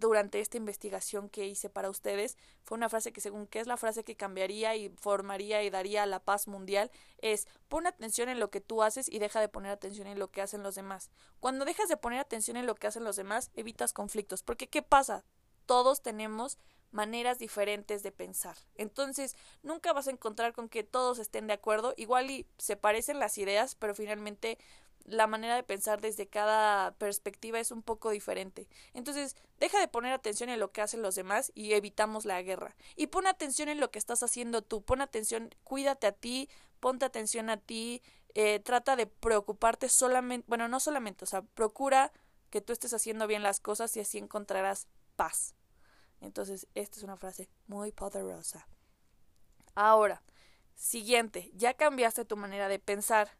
durante 0.00 0.40
esta 0.40 0.56
investigación 0.56 1.28
que 1.28 1.46
hice 1.46 1.70
para 1.70 1.90
ustedes 1.90 2.36
fue 2.64 2.76
una 2.76 2.88
frase 2.88 3.12
que 3.12 3.20
según 3.20 3.46
que 3.46 3.60
es 3.60 3.66
la 3.66 3.76
frase 3.76 4.04
que 4.04 4.16
cambiaría 4.16 4.74
y 4.76 4.88
formaría 4.90 5.62
y 5.62 5.70
daría 5.70 6.06
la 6.06 6.20
paz 6.20 6.48
mundial 6.48 6.90
es 7.18 7.46
pon 7.68 7.86
atención 7.86 8.28
en 8.28 8.40
lo 8.40 8.50
que 8.50 8.60
tú 8.60 8.82
haces 8.82 9.08
y 9.08 9.18
deja 9.18 9.40
de 9.40 9.48
poner 9.48 9.70
atención 9.70 10.06
en 10.06 10.18
lo 10.18 10.30
que 10.30 10.42
hacen 10.42 10.62
los 10.62 10.74
demás. 10.74 11.10
Cuando 11.40 11.64
dejas 11.64 11.88
de 11.88 11.96
poner 11.96 12.18
atención 12.18 12.56
en 12.56 12.66
lo 12.66 12.74
que 12.74 12.86
hacen 12.86 13.04
los 13.04 13.16
demás, 13.16 13.50
evitas 13.54 13.92
conflictos, 13.92 14.42
porque 14.42 14.68
¿qué 14.68 14.82
pasa? 14.82 15.24
Todos 15.66 16.02
tenemos 16.02 16.58
maneras 16.94 17.38
diferentes 17.38 18.02
de 18.02 18.12
pensar. 18.12 18.56
Entonces, 18.76 19.36
nunca 19.62 19.92
vas 19.92 20.08
a 20.08 20.12
encontrar 20.12 20.52
con 20.52 20.68
que 20.68 20.84
todos 20.84 21.18
estén 21.18 21.46
de 21.46 21.54
acuerdo, 21.54 21.94
igual 21.96 22.30
y 22.30 22.46
se 22.56 22.76
parecen 22.76 23.18
las 23.18 23.36
ideas, 23.36 23.74
pero 23.74 23.94
finalmente 23.94 24.58
la 25.04 25.26
manera 25.26 25.54
de 25.54 25.62
pensar 25.62 26.00
desde 26.00 26.26
cada 26.26 26.92
perspectiva 26.92 27.60
es 27.60 27.70
un 27.70 27.82
poco 27.82 28.10
diferente. 28.10 28.68
Entonces, 28.94 29.36
deja 29.60 29.78
de 29.78 29.88
poner 29.88 30.12
atención 30.12 30.48
en 30.48 30.60
lo 30.60 30.72
que 30.72 30.80
hacen 30.80 31.02
los 31.02 31.14
demás 31.14 31.52
y 31.54 31.74
evitamos 31.74 32.24
la 32.24 32.40
guerra. 32.40 32.74
Y 32.96 33.08
pon 33.08 33.26
atención 33.26 33.68
en 33.68 33.80
lo 33.80 33.90
que 33.90 33.98
estás 33.98 34.22
haciendo 34.22 34.62
tú. 34.62 34.82
Pon 34.82 35.02
atención, 35.02 35.54
cuídate 35.62 36.06
a 36.06 36.12
ti, 36.12 36.48
ponte 36.80 37.04
atención 37.04 37.50
a 37.50 37.58
ti, 37.58 38.02
eh, 38.34 38.60
trata 38.60 38.96
de 38.96 39.06
preocuparte 39.06 39.88
solamente, 39.88 40.44
bueno, 40.48 40.68
no 40.68 40.80
solamente, 40.80 41.24
o 41.24 41.26
sea, 41.26 41.42
procura 41.42 42.12
que 42.50 42.60
tú 42.60 42.72
estés 42.72 42.92
haciendo 42.94 43.26
bien 43.26 43.42
las 43.42 43.60
cosas 43.60 43.96
y 43.96 44.00
así 44.00 44.18
encontrarás 44.18 44.86
paz. 45.16 45.54
Entonces, 46.24 46.66
esta 46.74 46.96
es 46.96 47.02
una 47.02 47.16
frase 47.16 47.48
muy 47.66 47.92
poderosa. 47.92 48.66
Ahora, 49.74 50.22
siguiente, 50.74 51.50
ya 51.54 51.74
cambiaste 51.74 52.24
tu 52.24 52.36
manera 52.36 52.68
de 52.68 52.78
pensar. 52.78 53.36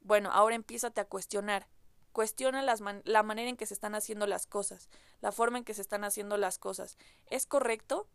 Bueno, 0.00 0.30
ahora 0.32 0.56
empiézate 0.56 1.00
a 1.00 1.04
cuestionar. 1.04 1.68
Cuestiona 2.12 2.62
las 2.62 2.82
la 3.04 3.22
manera 3.22 3.48
en 3.48 3.56
que 3.56 3.66
se 3.66 3.74
están 3.74 3.94
haciendo 3.94 4.26
las 4.26 4.46
cosas, 4.46 4.88
la 5.20 5.30
forma 5.30 5.58
en 5.58 5.64
que 5.64 5.74
se 5.74 5.82
están 5.82 6.02
haciendo 6.02 6.36
las 6.36 6.58
cosas. 6.58 6.98
¿Es 7.26 7.46
correcto? 7.46 8.08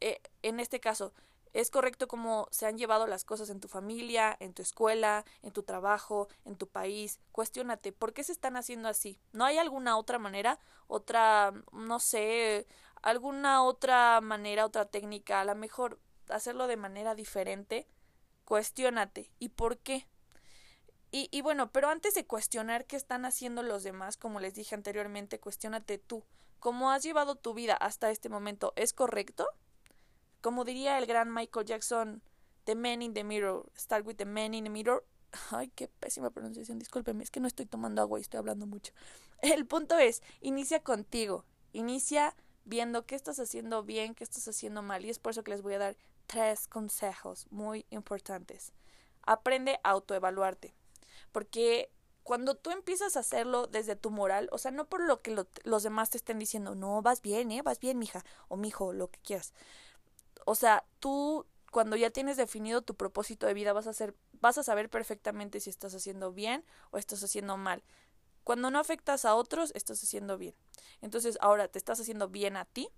Eh, 0.00 0.22
en 0.42 0.60
este 0.60 0.80
caso, 0.80 1.12
¿es 1.52 1.70
correcto 1.70 2.08
cómo 2.08 2.48
se 2.52 2.64
han 2.64 2.78
llevado 2.78 3.06
las 3.06 3.24
cosas 3.24 3.50
en 3.50 3.60
tu 3.60 3.68
familia, 3.68 4.34
en 4.40 4.54
tu 4.54 4.62
escuela, 4.62 5.24
en 5.42 5.52
tu 5.52 5.62
trabajo, 5.62 6.28
en 6.46 6.56
tu 6.56 6.68
país? 6.68 7.20
Cuestiónate, 7.32 7.92
¿por 7.92 8.14
qué 8.14 8.24
se 8.24 8.32
están 8.32 8.56
haciendo 8.56 8.88
así? 8.88 9.20
¿No 9.32 9.44
hay 9.44 9.58
alguna 9.58 9.98
otra 9.98 10.18
manera? 10.18 10.58
Otra, 10.86 11.52
no 11.72 11.98
sé, 12.00 12.66
alguna 13.02 13.62
otra 13.62 14.20
manera, 14.20 14.66
otra 14.66 14.86
técnica, 14.86 15.40
a 15.40 15.44
lo 15.44 15.54
mejor 15.54 15.98
hacerlo 16.28 16.66
de 16.66 16.76
manera 16.76 17.14
diferente, 17.14 17.86
cuestiónate. 18.44 19.30
¿Y 19.38 19.50
por 19.50 19.78
qué? 19.78 20.06
Y, 21.10 21.28
y 21.32 21.40
bueno, 21.40 21.72
pero 21.72 21.88
antes 21.88 22.14
de 22.14 22.26
cuestionar 22.26 22.86
qué 22.86 22.96
están 22.96 23.24
haciendo 23.24 23.62
los 23.62 23.82
demás, 23.82 24.16
como 24.16 24.40
les 24.40 24.54
dije 24.54 24.74
anteriormente, 24.74 25.40
cuestiónate 25.40 25.98
tú. 25.98 26.24
¿Cómo 26.60 26.90
has 26.90 27.02
llevado 27.02 27.36
tu 27.36 27.54
vida 27.54 27.74
hasta 27.74 28.10
este 28.10 28.28
momento? 28.28 28.72
¿Es 28.76 28.92
correcto? 28.92 29.48
Como 30.40 30.64
diría 30.64 30.98
el 30.98 31.06
gran 31.06 31.32
Michael 31.32 31.66
Jackson, 31.66 32.22
The 32.64 32.74
Man 32.74 33.02
in 33.02 33.14
the 33.14 33.24
Mirror. 33.24 33.70
Start 33.76 34.06
with 34.06 34.16
the 34.16 34.26
Man 34.26 34.54
in 34.54 34.64
the 34.64 34.70
Mirror. 34.70 35.04
Ay, 35.50 35.68
qué 35.74 35.88
pésima 35.88 36.30
pronunciación, 36.30 36.78
discúlpeme, 36.78 37.22
es 37.24 37.30
que 37.30 37.40
no 37.40 37.48
estoy 37.48 37.66
tomando 37.66 38.02
agua 38.02 38.18
y 38.18 38.22
estoy 38.22 38.38
hablando 38.38 38.66
mucho. 38.66 38.92
El 39.42 39.66
punto 39.66 39.98
es, 39.98 40.22
inicia 40.40 40.82
contigo, 40.82 41.44
inicia 41.72 42.34
viendo 42.64 43.06
qué 43.06 43.14
estás 43.14 43.38
haciendo 43.38 43.82
bien, 43.82 44.14
qué 44.14 44.24
estás 44.24 44.46
haciendo 44.48 44.82
mal. 44.82 45.04
Y 45.04 45.10
es 45.10 45.18
por 45.18 45.32
eso 45.32 45.44
que 45.44 45.50
les 45.50 45.62
voy 45.62 45.74
a 45.74 45.78
dar 45.78 45.96
tres 46.26 46.66
consejos 46.68 47.46
muy 47.50 47.86
importantes. 47.90 48.72
Aprende 49.22 49.80
a 49.82 49.90
autoevaluarte. 49.90 50.74
Porque 51.32 51.90
cuando 52.22 52.54
tú 52.54 52.70
empiezas 52.70 53.16
a 53.16 53.20
hacerlo 53.20 53.66
desde 53.66 53.96
tu 53.96 54.10
moral, 54.10 54.48
o 54.52 54.58
sea, 54.58 54.70
no 54.70 54.88
por 54.88 55.02
lo 55.02 55.22
que 55.22 55.36
los 55.64 55.82
demás 55.82 56.10
te 56.10 56.16
estén 56.16 56.38
diciendo, 56.38 56.74
no, 56.74 57.02
vas 57.02 57.22
bien, 57.22 57.50
¿eh? 57.50 57.62
Vas 57.62 57.80
bien, 57.80 57.98
mija, 57.98 58.24
o 58.48 58.56
mijo, 58.56 58.92
lo 58.92 59.10
que 59.10 59.18
quieras. 59.20 59.52
O 60.46 60.54
sea, 60.54 60.84
tú 61.00 61.46
cuando 61.70 61.96
ya 61.96 62.10
tienes 62.10 62.36
definido 62.36 62.82
tu 62.82 62.94
propósito 62.94 63.46
de 63.46 63.54
vida 63.54 63.72
vas 63.72 63.86
a 63.86 63.90
hacer, 63.90 64.14
vas 64.40 64.58
a 64.58 64.62
saber 64.62 64.90
perfectamente 64.90 65.60
si 65.60 65.70
estás 65.70 65.94
haciendo 65.94 66.32
bien 66.32 66.64
o 66.90 66.98
estás 66.98 67.22
haciendo 67.22 67.56
mal. 67.56 67.82
Cuando 68.50 68.72
no 68.72 68.80
afectas 68.80 69.24
a 69.26 69.36
otros, 69.36 69.70
estás 69.76 70.02
haciendo 70.02 70.36
bien. 70.36 70.56
Entonces, 71.02 71.38
ahora 71.40 71.68
te 71.68 71.78
estás 71.78 72.00
haciendo 72.00 72.26
bien 72.26 72.56
a 72.56 72.64
ti. 72.64 72.88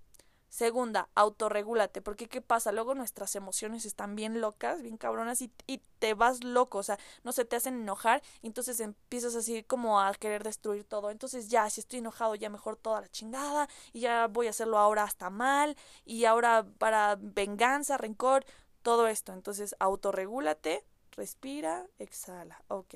Segunda, 0.48 1.10
autorregúlate, 1.14 2.00
porque 2.00 2.26
¿qué 2.26 2.40
pasa? 2.40 2.72
Luego 2.72 2.94
nuestras 2.94 3.36
emociones 3.36 3.84
están 3.84 4.16
bien 4.16 4.40
locas, 4.40 4.80
bien 4.80 4.96
cabronas 4.96 5.42
y, 5.42 5.52
y 5.66 5.82
te 5.98 6.14
vas 6.14 6.42
loco, 6.42 6.78
o 6.78 6.82
sea, 6.82 6.98
no 7.22 7.32
se 7.32 7.44
te 7.44 7.56
hacen 7.56 7.82
enojar, 7.82 8.22
y 8.40 8.46
entonces 8.46 8.80
empiezas 8.80 9.34
así 9.34 9.62
como 9.62 10.00
a 10.00 10.14
querer 10.14 10.42
destruir 10.42 10.84
todo. 10.84 11.10
Entonces 11.10 11.48
ya, 11.48 11.68
si 11.68 11.82
estoy 11.82 11.98
enojado, 11.98 12.34
ya 12.34 12.48
mejor 12.48 12.78
toda 12.78 13.02
la 13.02 13.10
chingada, 13.10 13.68
y 13.92 14.00
ya 14.00 14.28
voy 14.28 14.46
a 14.46 14.50
hacerlo 14.50 14.78
ahora 14.78 15.02
hasta 15.02 15.28
mal, 15.28 15.76
y 16.06 16.24
ahora 16.24 16.64
para 16.78 17.18
venganza, 17.20 17.98
rencor, 17.98 18.46
todo 18.80 19.06
esto. 19.06 19.34
Entonces, 19.34 19.76
autorregúlate, 19.80 20.82
respira, 21.10 21.86
exhala, 21.98 22.64
ok. 22.68 22.94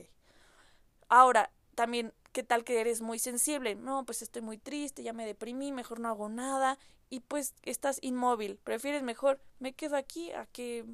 Ahora, 1.09 1.51
también 1.77 2.13
¿Qué 2.37 2.43
tal 2.43 2.65
que 2.65 2.79
eres 2.79 3.01
muy 3.01 3.19
sensible? 3.19 3.77
No, 3.77 4.05
pues 4.05 4.21
estoy 4.21 4.43
muy 4.43 4.59
triste, 4.59 5.03
ya 5.03 5.15
me 5.15 5.25
deprimí, 5.25 5.73
mejor 5.73 6.01
no 6.01 6.11
hago 6.11 6.29
nada 6.29 6.79
y 7.09 7.21
pues 7.21 7.55
estás 7.63 7.99
inmóvil. 8.03 8.59
Prefieres 8.63 9.03
mejor 9.03 9.41
me 9.59 9.73
quedo 9.73 9.97
aquí 9.97 10.33
a 10.33 10.45
que 10.45 10.85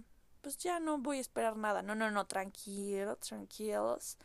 pues 0.41 0.57
ya 0.57 0.79
no 0.79 0.99
voy 0.99 1.19
a 1.19 1.21
esperar 1.21 1.57
nada. 1.57 1.83
No, 1.83 1.97
no, 1.97 2.13
no, 2.13 2.27
tranquilo, 2.29 3.17
tranquilos. 3.17 4.19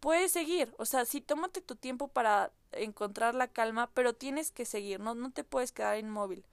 Puedes 0.00 0.32
seguir, 0.32 0.74
o 0.78 0.84
sea, 0.84 1.04
sí, 1.04 1.20
tómate 1.20 1.60
tu 1.60 1.76
tiempo 1.76 2.08
para 2.08 2.50
encontrar 2.72 3.36
la 3.36 3.46
calma, 3.46 3.88
pero 3.94 4.12
tienes 4.12 4.50
que 4.50 4.64
seguir, 4.64 4.98
no, 4.98 5.14
no 5.14 5.30
te 5.30 5.44
puedes 5.44 5.70
quedar 5.70 5.96
inmóvil. 5.96 6.44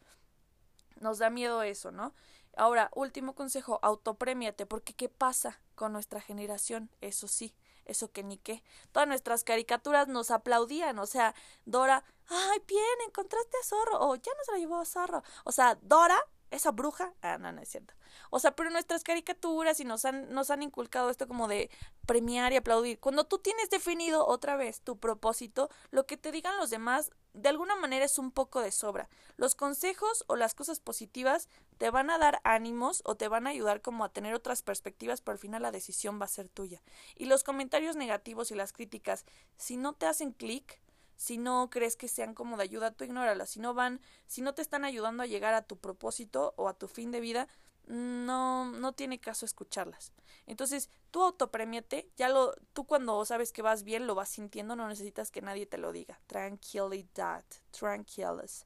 Nos 1.02 1.18
da 1.18 1.32
miedo 1.32 1.64
eso, 1.64 1.92
¿no? 1.92 2.14
Ahora, 2.56 2.92
último 2.94 3.34
consejo, 3.34 3.80
autoprémiate, 3.82 4.68
porque 4.68 4.94
¿qué 4.94 5.10
pasa 5.10 5.60
con 5.74 5.94
nuestra 5.94 6.22
generación? 6.22 6.92
Eso 7.02 7.28
sí, 7.28 7.56
eso 7.86 8.12
que 8.12 8.24
ni 8.24 8.38
qué. 8.38 8.64
Todas 8.92 9.08
nuestras 9.08 9.44
caricaturas 9.44 10.08
nos 10.08 10.32
aplaudían, 10.32 11.00
o 11.00 11.06
sea, 11.06 11.36
Dora, 11.66 12.04
ay, 12.28 12.62
bien, 12.68 12.84
encontraste 13.08 13.58
a 13.62 13.66
Zorro, 13.66 14.08
o 14.08 14.16
ya 14.16 14.32
no 14.38 14.44
se 14.44 14.52
la 14.54 14.58
llevó 14.58 14.80
a 14.80 14.86
Zorro. 14.86 15.24
O 15.44 15.52
sea, 15.52 15.78
Dora 15.82 16.18
esa 16.54 16.72
bruja, 16.72 17.14
ah, 17.22 17.38
no, 17.40 17.52
no 17.52 17.62
es 17.62 17.70
cierto. 17.70 17.96
O 18.30 18.40
sea, 18.40 18.56
pero 18.56 18.70
nuestras 18.70 19.04
caricaturas 19.04 19.80
y 19.80 19.86
nos 19.86 20.06
han, 20.06 20.32
nos 20.34 20.52
han 20.52 20.62
inculcado 20.62 21.10
esto 21.10 21.28
como 21.28 21.48
de 21.48 21.72
premiar 22.06 22.54
y 22.54 22.58
aplaudir. 22.58 23.00
Cuando 23.00 23.24
tú 23.24 23.40
tienes 23.40 23.72
definido 23.72 24.28
otra 24.28 24.56
vez 24.56 24.82
tu 24.82 25.00
propósito, 25.00 25.70
lo 25.90 26.06
que 26.06 26.16
te 26.16 26.32
digan 26.32 26.58
los 26.58 26.70
demás 26.70 27.12
de 27.34 27.50
alguna 27.50 27.76
manera 27.76 28.06
es 28.06 28.18
un 28.18 28.32
poco 28.32 28.62
de 28.62 28.72
sobra. 28.72 29.10
Los 29.38 29.56
consejos 29.56 30.24
o 30.28 30.36
las 30.36 30.54
cosas 30.54 30.80
positivas 30.80 31.50
te 31.78 31.90
van 31.90 32.10
a 32.10 32.18
dar 32.18 32.40
ánimos 32.44 33.02
o 33.06 33.16
te 33.16 33.28
van 33.28 33.48
a 33.48 33.50
ayudar 33.50 33.82
como 33.82 34.06
a 34.06 34.14
tener 34.14 34.34
otras 34.36 34.62
perspectivas, 34.62 35.22
pero 35.22 35.34
al 35.34 35.40
final 35.40 35.64
la 35.64 35.72
decisión 35.72 36.20
va 36.22 36.26
a 36.26 36.30
ser 36.30 36.48
tuya. 36.48 36.82
Y 37.16 37.26
los 37.26 37.44
comentarios 37.44 37.96
negativos 37.96 38.52
y 38.52 38.56
las 38.56 38.72
críticas, 38.72 39.26
si 39.58 39.78
no 39.78 39.94
te 39.94 40.06
hacen 40.06 40.32
clic, 40.32 40.80
si 41.16 41.38
no 41.38 41.70
crees 41.70 41.96
que 41.96 42.08
sean 42.08 42.34
como 42.34 42.58
de 42.58 42.64
ayuda, 42.64 42.92
tú 42.92 43.04
ignóralas. 43.04 43.50
Si 43.50 43.60
no 43.60 43.74
van, 43.74 44.02
si 44.28 44.42
no 44.42 44.54
te 44.54 44.62
están 44.62 44.84
ayudando 44.86 45.24
a 45.24 45.28
llegar 45.28 45.54
a 45.54 45.62
tu 45.62 45.78
propósito 45.78 46.54
o 46.58 46.68
a 46.68 46.74
tu 46.74 46.88
fin 46.88 47.12
de 47.12 47.20
vida, 47.20 47.48
no, 47.88 48.66
no 48.66 48.94
tiene 48.94 49.20
caso 49.20 49.46
escucharlas. 49.46 50.12
Entonces, 50.46 50.90
tú 51.12 51.24
autopremiate, 51.24 52.10
ya 52.18 52.30
lo, 52.30 52.54
tú 52.74 52.86
cuando 52.86 53.24
sabes 53.26 53.52
que 53.52 53.62
vas 53.62 53.84
bien, 53.84 54.08
lo 54.08 54.16
vas 54.16 54.30
sintiendo, 54.30 54.76
no 54.76 54.88
necesitas 54.88 55.32
que 55.32 55.42
nadie 55.42 55.66
te 55.66 55.78
lo 55.78 55.92
diga. 55.92 56.20
Tranquilidad, 56.28 57.44
tranquilos. 57.72 58.66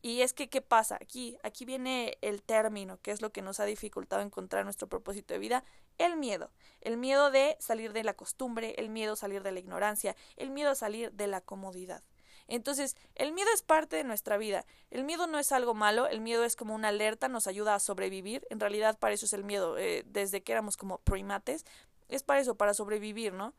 Y 0.00 0.22
es 0.22 0.32
que, 0.32 0.48
¿qué 0.48 0.62
pasa? 0.62 0.96
Aquí, 1.00 1.36
aquí 1.42 1.64
viene 1.64 2.18
el 2.22 2.42
término, 2.42 3.00
que 3.02 3.10
es 3.10 3.20
lo 3.20 3.32
que 3.32 3.42
nos 3.42 3.58
ha 3.58 3.64
dificultado 3.64 4.22
encontrar 4.22 4.64
nuestro 4.64 4.88
propósito 4.88 5.34
de 5.34 5.40
vida, 5.40 5.64
el 5.98 6.16
miedo. 6.16 6.50
El 6.80 6.96
miedo 6.96 7.30
de 7.30 7.56
salir 7.58 7.92
de 7.92 8.04
la 8.04 8.14
costumbre, 8.14 8.74
el 8.78 8.90
miedo 8.90 9.14
a 9.14 9.16
salir 9.16 9.42
de 9.42 9.52
la 9.52 9.58
ignorancia, 9.58 10.14
el 10.36 10.50
miedo 10.50 10.70
a 10.70 10.76
salir 10.76 11.12
de 11.12 11.26
la 11.26 11.40
comodidad. 11.40 12.02
Entonces, 12.48 12.96
el 13.14 13.32
miedo 13.32 13.48
es 13.54 13.62
parte 13.62 13.96
de 13.96 14.04
nuestra 14.04 14.38
vida. 14.38 14.64
El 14.90 15.04
miedo 15.04 15.26
no 15.26 15.38
es 15.38 15.52
algo 15.52 15.74
malo, 15.74 16.06
el 16.06 16.20
miedo 16.20 16.44
es 16.44 16.56
como 16.56 16.74
una 16.74 16.88
alerta, 16.88 17.28
nos 17.28 17.46
ayuda 17.46 17.74
a 17.74 17.78
sobrevivir. 17.78 18.46
En 18.50 18.58
realidad, 18.58 18.98
para 18.98 19.14
eso 19.14 19.26
es 19.26 19.34
el 19.34 19.44
miedo. 19.44 19.76
Eh, 19.78 20.04
desde 20.06 20.42
que 20.42 20.52
éramos 20.52 20.76
como 20.76 20.98
primates, 20.98 21.64
es 22.08 22.22
para 22.22 22.40
eso, 22.40 22.56
para 22.56 22.74
sobrevivir, 22.74 23.34
¿no? 23.34 23.52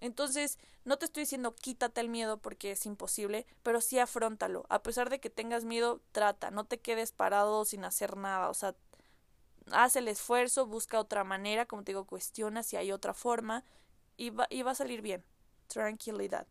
Entonces, 0.00 0.58
no 0.84 0.98
te 0.98 1.06
estoy 1.06 1.22
diciendo 1.22 1.54
quítate 1.54 2.02
el 2.02 2.10
miedo 2.10 2.38
porque 2.38 2.72
es 2.72 2.84
imposible, 2.84 3.46
pero 3.62 3.80
sí 3.80 3.98
afrontalo. 3.98 4.66
A 4.68 4.82
pesar 4.82 5.08
de 5.08 5.20
que 5.20 5.30
tengas 5.30 5.64
miedo, 5.64 6.00
trata, 6.12 6.50
no 6.50 6.64
te 6.64 6.78
quedes 6.78 7.12
parado 7.12 7.64
sin 7.64 7.84
hacer 7.84 8.16
nada, 8.16 8.50
o 8.50 8.54
sea, 8.54 8.74
haz 9.72 9.96
el 9.96 10.08
esfuerzo, 10.08 10.66
busca 10.66 11.00
otra 11.00 11.24
manera, 11.24 11.64
como 11.66 11.84
te 11.84 11.92
digo, 11.92 12.04
cuestiona 12.04 12.62
si 12.62 12.76
hay 12.76 12.92
otra 12.92 13.14
forma 13.14 13.64
y 14.18 14.30
va, 14.30 14.46
y 14.50 14.62
va 14.62 14.72
a 14.72 14.74
salir 14.74 15.00
bien. 15.00 15.24
Tranquilidad. 15.68 16.46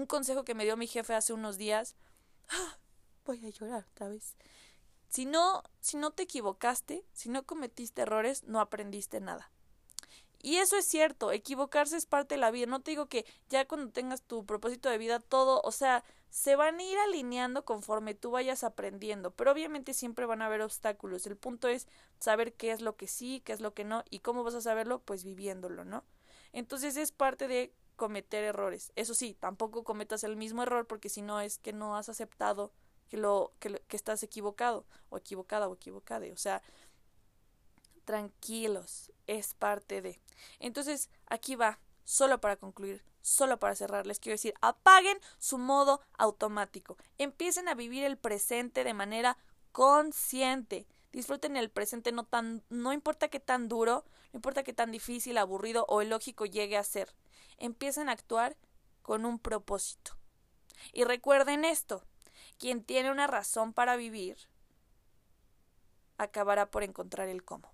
Un 0.00 0.06
consejo 0.06 0.44
que 0.44 0.54
me 0.54 0.64
dio 0.64 0.78
mi 0.78 0.86
jefe 0.86 1.12
hace 1.12 1.34
unos 1.34 1.58
días, 1.58 1.94
¡ah! 2.48 2.78
voy 3.26 3.44
a 3.44 3.50
llorar 3.50 3.84
otra 3.92 4.08
vez. 4.08 4.34
Si 5.10 5.26
no, 5.26 5.62
si 5.80 5.98
no 5.98 6.10
te 6.10 6.22
equivocaste, 6.22 7.04
si 7.12 7.28
no 7.28 7.44
cometiste 7.44 8.00
errores, 8.00 8.44
no 8.44 8.60
aprendiste 8.60 9.20
nada. 9.20 9.50
Y 10.40 10.56
eso 10.56 10.78
es 10.78 10.86
cierto, 10.86 11.32
equivocarse 11.32 11.98
es 11.98 12.06
parte 12.06 12.36
de 12.36 12.40
la 12.40 12.50
vida. 12.50 12.64
No 12.64 12.80
te 12.80 12.92
digo 12.92 13.10
que 13.10 13.26
ya 13.50 13.68
cuando 13.68 13.92
tengas 13.92 14.22
tu 14.22 14.46
propósito 14.46 14.88
de 14.88 14.96
vida, 14.96 15.20
todo, 15.20 15.60
o 15.64 15.70
sea, 15.70 16.02
se 16.30 16.56
van 16.56 16.78
a 16.78 16.82
ir 16.82 16.96
alineando 17.00 17.66
conforme 17.66 18.14
tú 18.14 18.30
vayas 18.30 18.64
aprendiendo, 18.64 19.32
pero 19.32 19.52
obviamente 19.52 19.92
siempre 19.92 20.24
van 20.24 20.40
a 20.40 20.46
haber 20.46 20.62
obstáculos. 20.62 21.26
El 21.26 21.36
punto 21.36 21.68
es 21.68 21.86
saber 22.20 22.54
qué 22.54 22.70
es 22.70 22.80
lo 22.80 22.96
que 22.96 23.06
sí, 23.06 23.42
qué 23.44 23.52
es 23.52 23.60
lo 23.60 23.74
que 23.74 23.84
no, 23.84 24.02
y 24.08 24.20
cómo 24.20 24.44
vas 24.44 24.54
a 24.54 24.62
saberlo, 24.62 25.02
pues 25.02 25.24
viviéndolo, 25.24 25.84
¿no? 25.84 26.04
Entonces 26.54 26.96
es 26.96 27.12
parte 27.12 27.48
de 27.48 27.74
cometer 28.00 28.44
errores. 28.44 28.92
Eso 28.96 29.12
sí, 29.12 29.36
tampoco 29.38 29.84
cometas 29.84 30.24
el 30.24 30.34
mismo 30.34 30.62
error 30.62 30.86
porque 30.86 31.10
si 31.10 31.20
no 31.20 31.38
es 31.38 31.58
que 31.58 31.74
no 31.74 31.98
has 31.98 32.08
aceptado 32.08 32.72
que 33.10 33.18
lo 33.18 33.52
que, 33.58 33.82
que 33.88 33.96
estás 33.98 34.22
equivocado 34.22 34.86
o 35.10 35.18
equivocada 35.18 35.68
o 35.68 35.74
equivocada. 35.74 36.24
O 36.32 36.38
sea, 36.38 36.62
tranquilos, 38.06 39.12
es 39.26 39.52
parte 39.52 40.00
de. 40.00 40.18
Entonces, 40.60 41.10
aquí 41.26 41.56
va, 41.56 41.78
solo 42.04 42.40
para 42.40 42.56
concluir, 42.56 43.04
solo 43.20 43.58
para 43.58 43.74
cerrar, 43.74 44.06
les 44.06 44.18
quiero 44.18 44.32
decir, 44.32 44.54
apaguen 44.62 45.18
su 45.36 45.58
modo 45.58 46.00
automático, 46.16 46.96
empiecen 47.18 47.68
a 47.68 47.74
vivir 47.74 48.04
el 48.04 48.16
presente 48.16 48.82
de 48.82 48.94
manera 48.94 49.36
consciente. 49.72 50.86
Disfruten 51.12 51.58
el 51.58 51.68
presente, 51.68 52.12
no 52.12 52.24
tan, 52.24 52.62
no 52.70 52.94
importa 52.94 53.28
qué 53.28 53.40
tan 53.40 53.68
duro, 53.68 54.06
no 54.32 54.38
importa 54.38 54.62
qué 54.62 54.72
tan 54.72 54.90
difícil, 54.90 55.36
aburrido 55.36 55.84
o 55.86 56.00
ilógico 56.00 56.46
llegue 56.46 56.78
a 56.78 56.84
ser. 56.84 57.12
Empiecen 57.60 58.08
a 58.08 58.12
actuar 58.12 58.56
con 59.02 59.24
un 59.24 59.38
propósito. 59.38 60.16
Y 60.92 61.04
recuerden 61.04 61.64
esto, 61.64 62.02
quien 62.58 62.82
tiene 62.82 63.10
una 63.10 63.26
razón 63.26 63.72
para 63.72 63.96
vivir, 63.96 64.36
acabará 66.18 66.70
por 66.70 66.82
encontrar 66.82 67.28
el 67.28 67.44
cómo. 67.44 67.72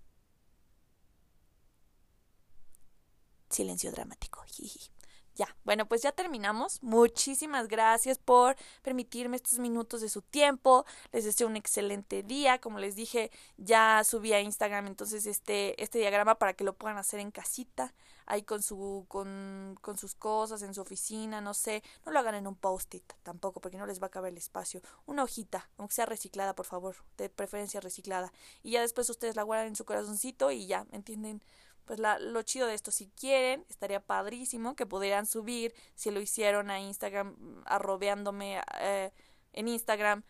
Silencio 3.49 3.91
dramático. 3.91 4.43
Ya, 5.37 5.55
bueno, 5.63 5.87
pues 5.87 6.01
ya 6.01 6.11
terminamos. 6.11 6.81
Muchísimas 6.81 7.67
gracias 7.67 8.17
por 8.17 8.55
permitirme 8.81 9.35
estos 9.35 9.59
minutos 9.59 10.01
de 10.01 10.09
su 10.09 10.23
tiempo. 10.23 10.83
Les 11.11 11.25
deseo 11.25 11.45
un 11.45 11.55
excelente 11.55 12.23
día. 12.23 12.59
Como 12.59 12.79
les 12.79 12.95
dije, 12.95 13.29
ya 13.55 14.03
subí 14.03 14.33
a 14.33 14.41
Instagram 14.41 14.87
entonces 14.87 15.27
este, 15.27 15.81
este 15.81 15.99
diagrama 15.99 16.39
para 16.39 16.53
que 16.53 16.63
lo 16.63 16.73
puedan 16.73 16.97
hacer 16.97 17.19
en 17.19 17.29
casita, 17.29 17.93
ahí 18.25 18.41
con, 18.41 18.63
su, 18.63 19.05
con, 19.07 19.77
con 19.81 19.95
sus 19.99 20.15
cosas, 20.15 20.63
en 20.63 20.73
su 20.73 20.81
oficina, 20.81 21.39
no 21.39 21.53
sé. 21.53 21.83
No 22.03 22.11
lo 22.11 22.17
hagan 22.17 22.33
en 22.33 22.47
un 22.47 22.55
post-it 22.55 23.13
tampoco, 23.21 23.59
porque 23.61 23.77
no 23.77 23.85
les 23.85 24.01
va 24.01 24.07
a 24.07 24.11
caber 24.11 24.31
el 24.31 24.39
espacio. 24.39 24.81
Una 25.05 25.23
hojita, 25.23 25.69
aunque 25.77 25.93
sea 25.93 26.07
reciclada, 26.07 26.55
por 26.55 26.65
favor, 26.65 26.95
de 27.15 27.29
preferencia 27.29 27.79
reciclada. 27.79 28.33
Y 28.63 28.71
ya 28.71 28.81
después 28.81 29.07
ustedes 29.11 29.35
la 29.35 29.43
guardan 29.43 29.67
en 29.67 29.75
su 29.75 29.85
corazoncito 29.85 30.49
y 30.49 30.65
ya, 30.65 30.85
¿me 30.85 30.97
entienden? 30.97 31.43
Pues 31.87 31.99
la, 31.99 32.19
lo 32.19 32.43
chido 32.43 32.67
de 32.67 32.75
esto, 32.75 32.91
si 32.91 33.07
quieren, 33.07 33.65
estaría 33.69 34.01
padrísimo 34.01 34.75
que 34.75 34.85
pudieran 34.85 35.25
subir, 35.25 35.73
si 35.95 36.11
lo 36.11 36.19
hicieron 36.19 36.69
a 36.69 36.79
Instagram, 36.79 37.35
mm, 37.39 37.63
arrobeándome 37.65 38.61
eh, 38.79 39.11
en 39.53 39.67
Instagram, 39.69 40.23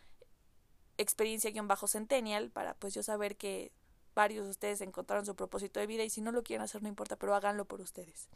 experiencia-centennial, 0.98 2.52
para 2.52 2.76
pues 2.76 2.94
yo 2.94 3.04
saber 3.04 3.36
que 3.36 3.74
varios 4.16 4.46
de 4.46 4.52
ustedes 4.52 4.82
encontraron 4.82 5.26
su 5.26 5.36
propósito 5.36 5.80
de 5.80 5.88
vida 5.88 6.04
y 6.04 6.10
si 6.10 6.22
no 6.22 6.32
lo 6.32 6.44
quieren 6.44 6.64
hacer 6.64 6.82
no 6.82 6.88
importa, 6.88 7.18
pero 7.18 7.36
háganlo 7.36 7.66
por 7.66 7.82
ustedes. 7.82 8.30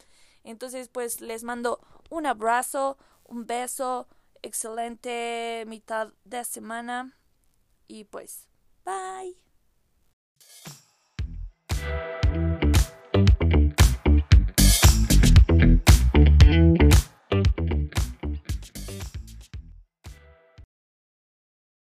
Entonces 0.44 0.88
pues 0.88 1.20
les 1.20 1.44
mando 1.44 1.80
un 2.10 2.26
abrazo, 2.26 2.98
un 3.24 3.46
beso, 3.46 4.06
excelente 4.42 5.64
mitad 5.66 6.12
de 6.24 6.44
semana 6.44 7.16
y 7.86 8.04
pues 8.04 8.48
bye. 8.84 9.36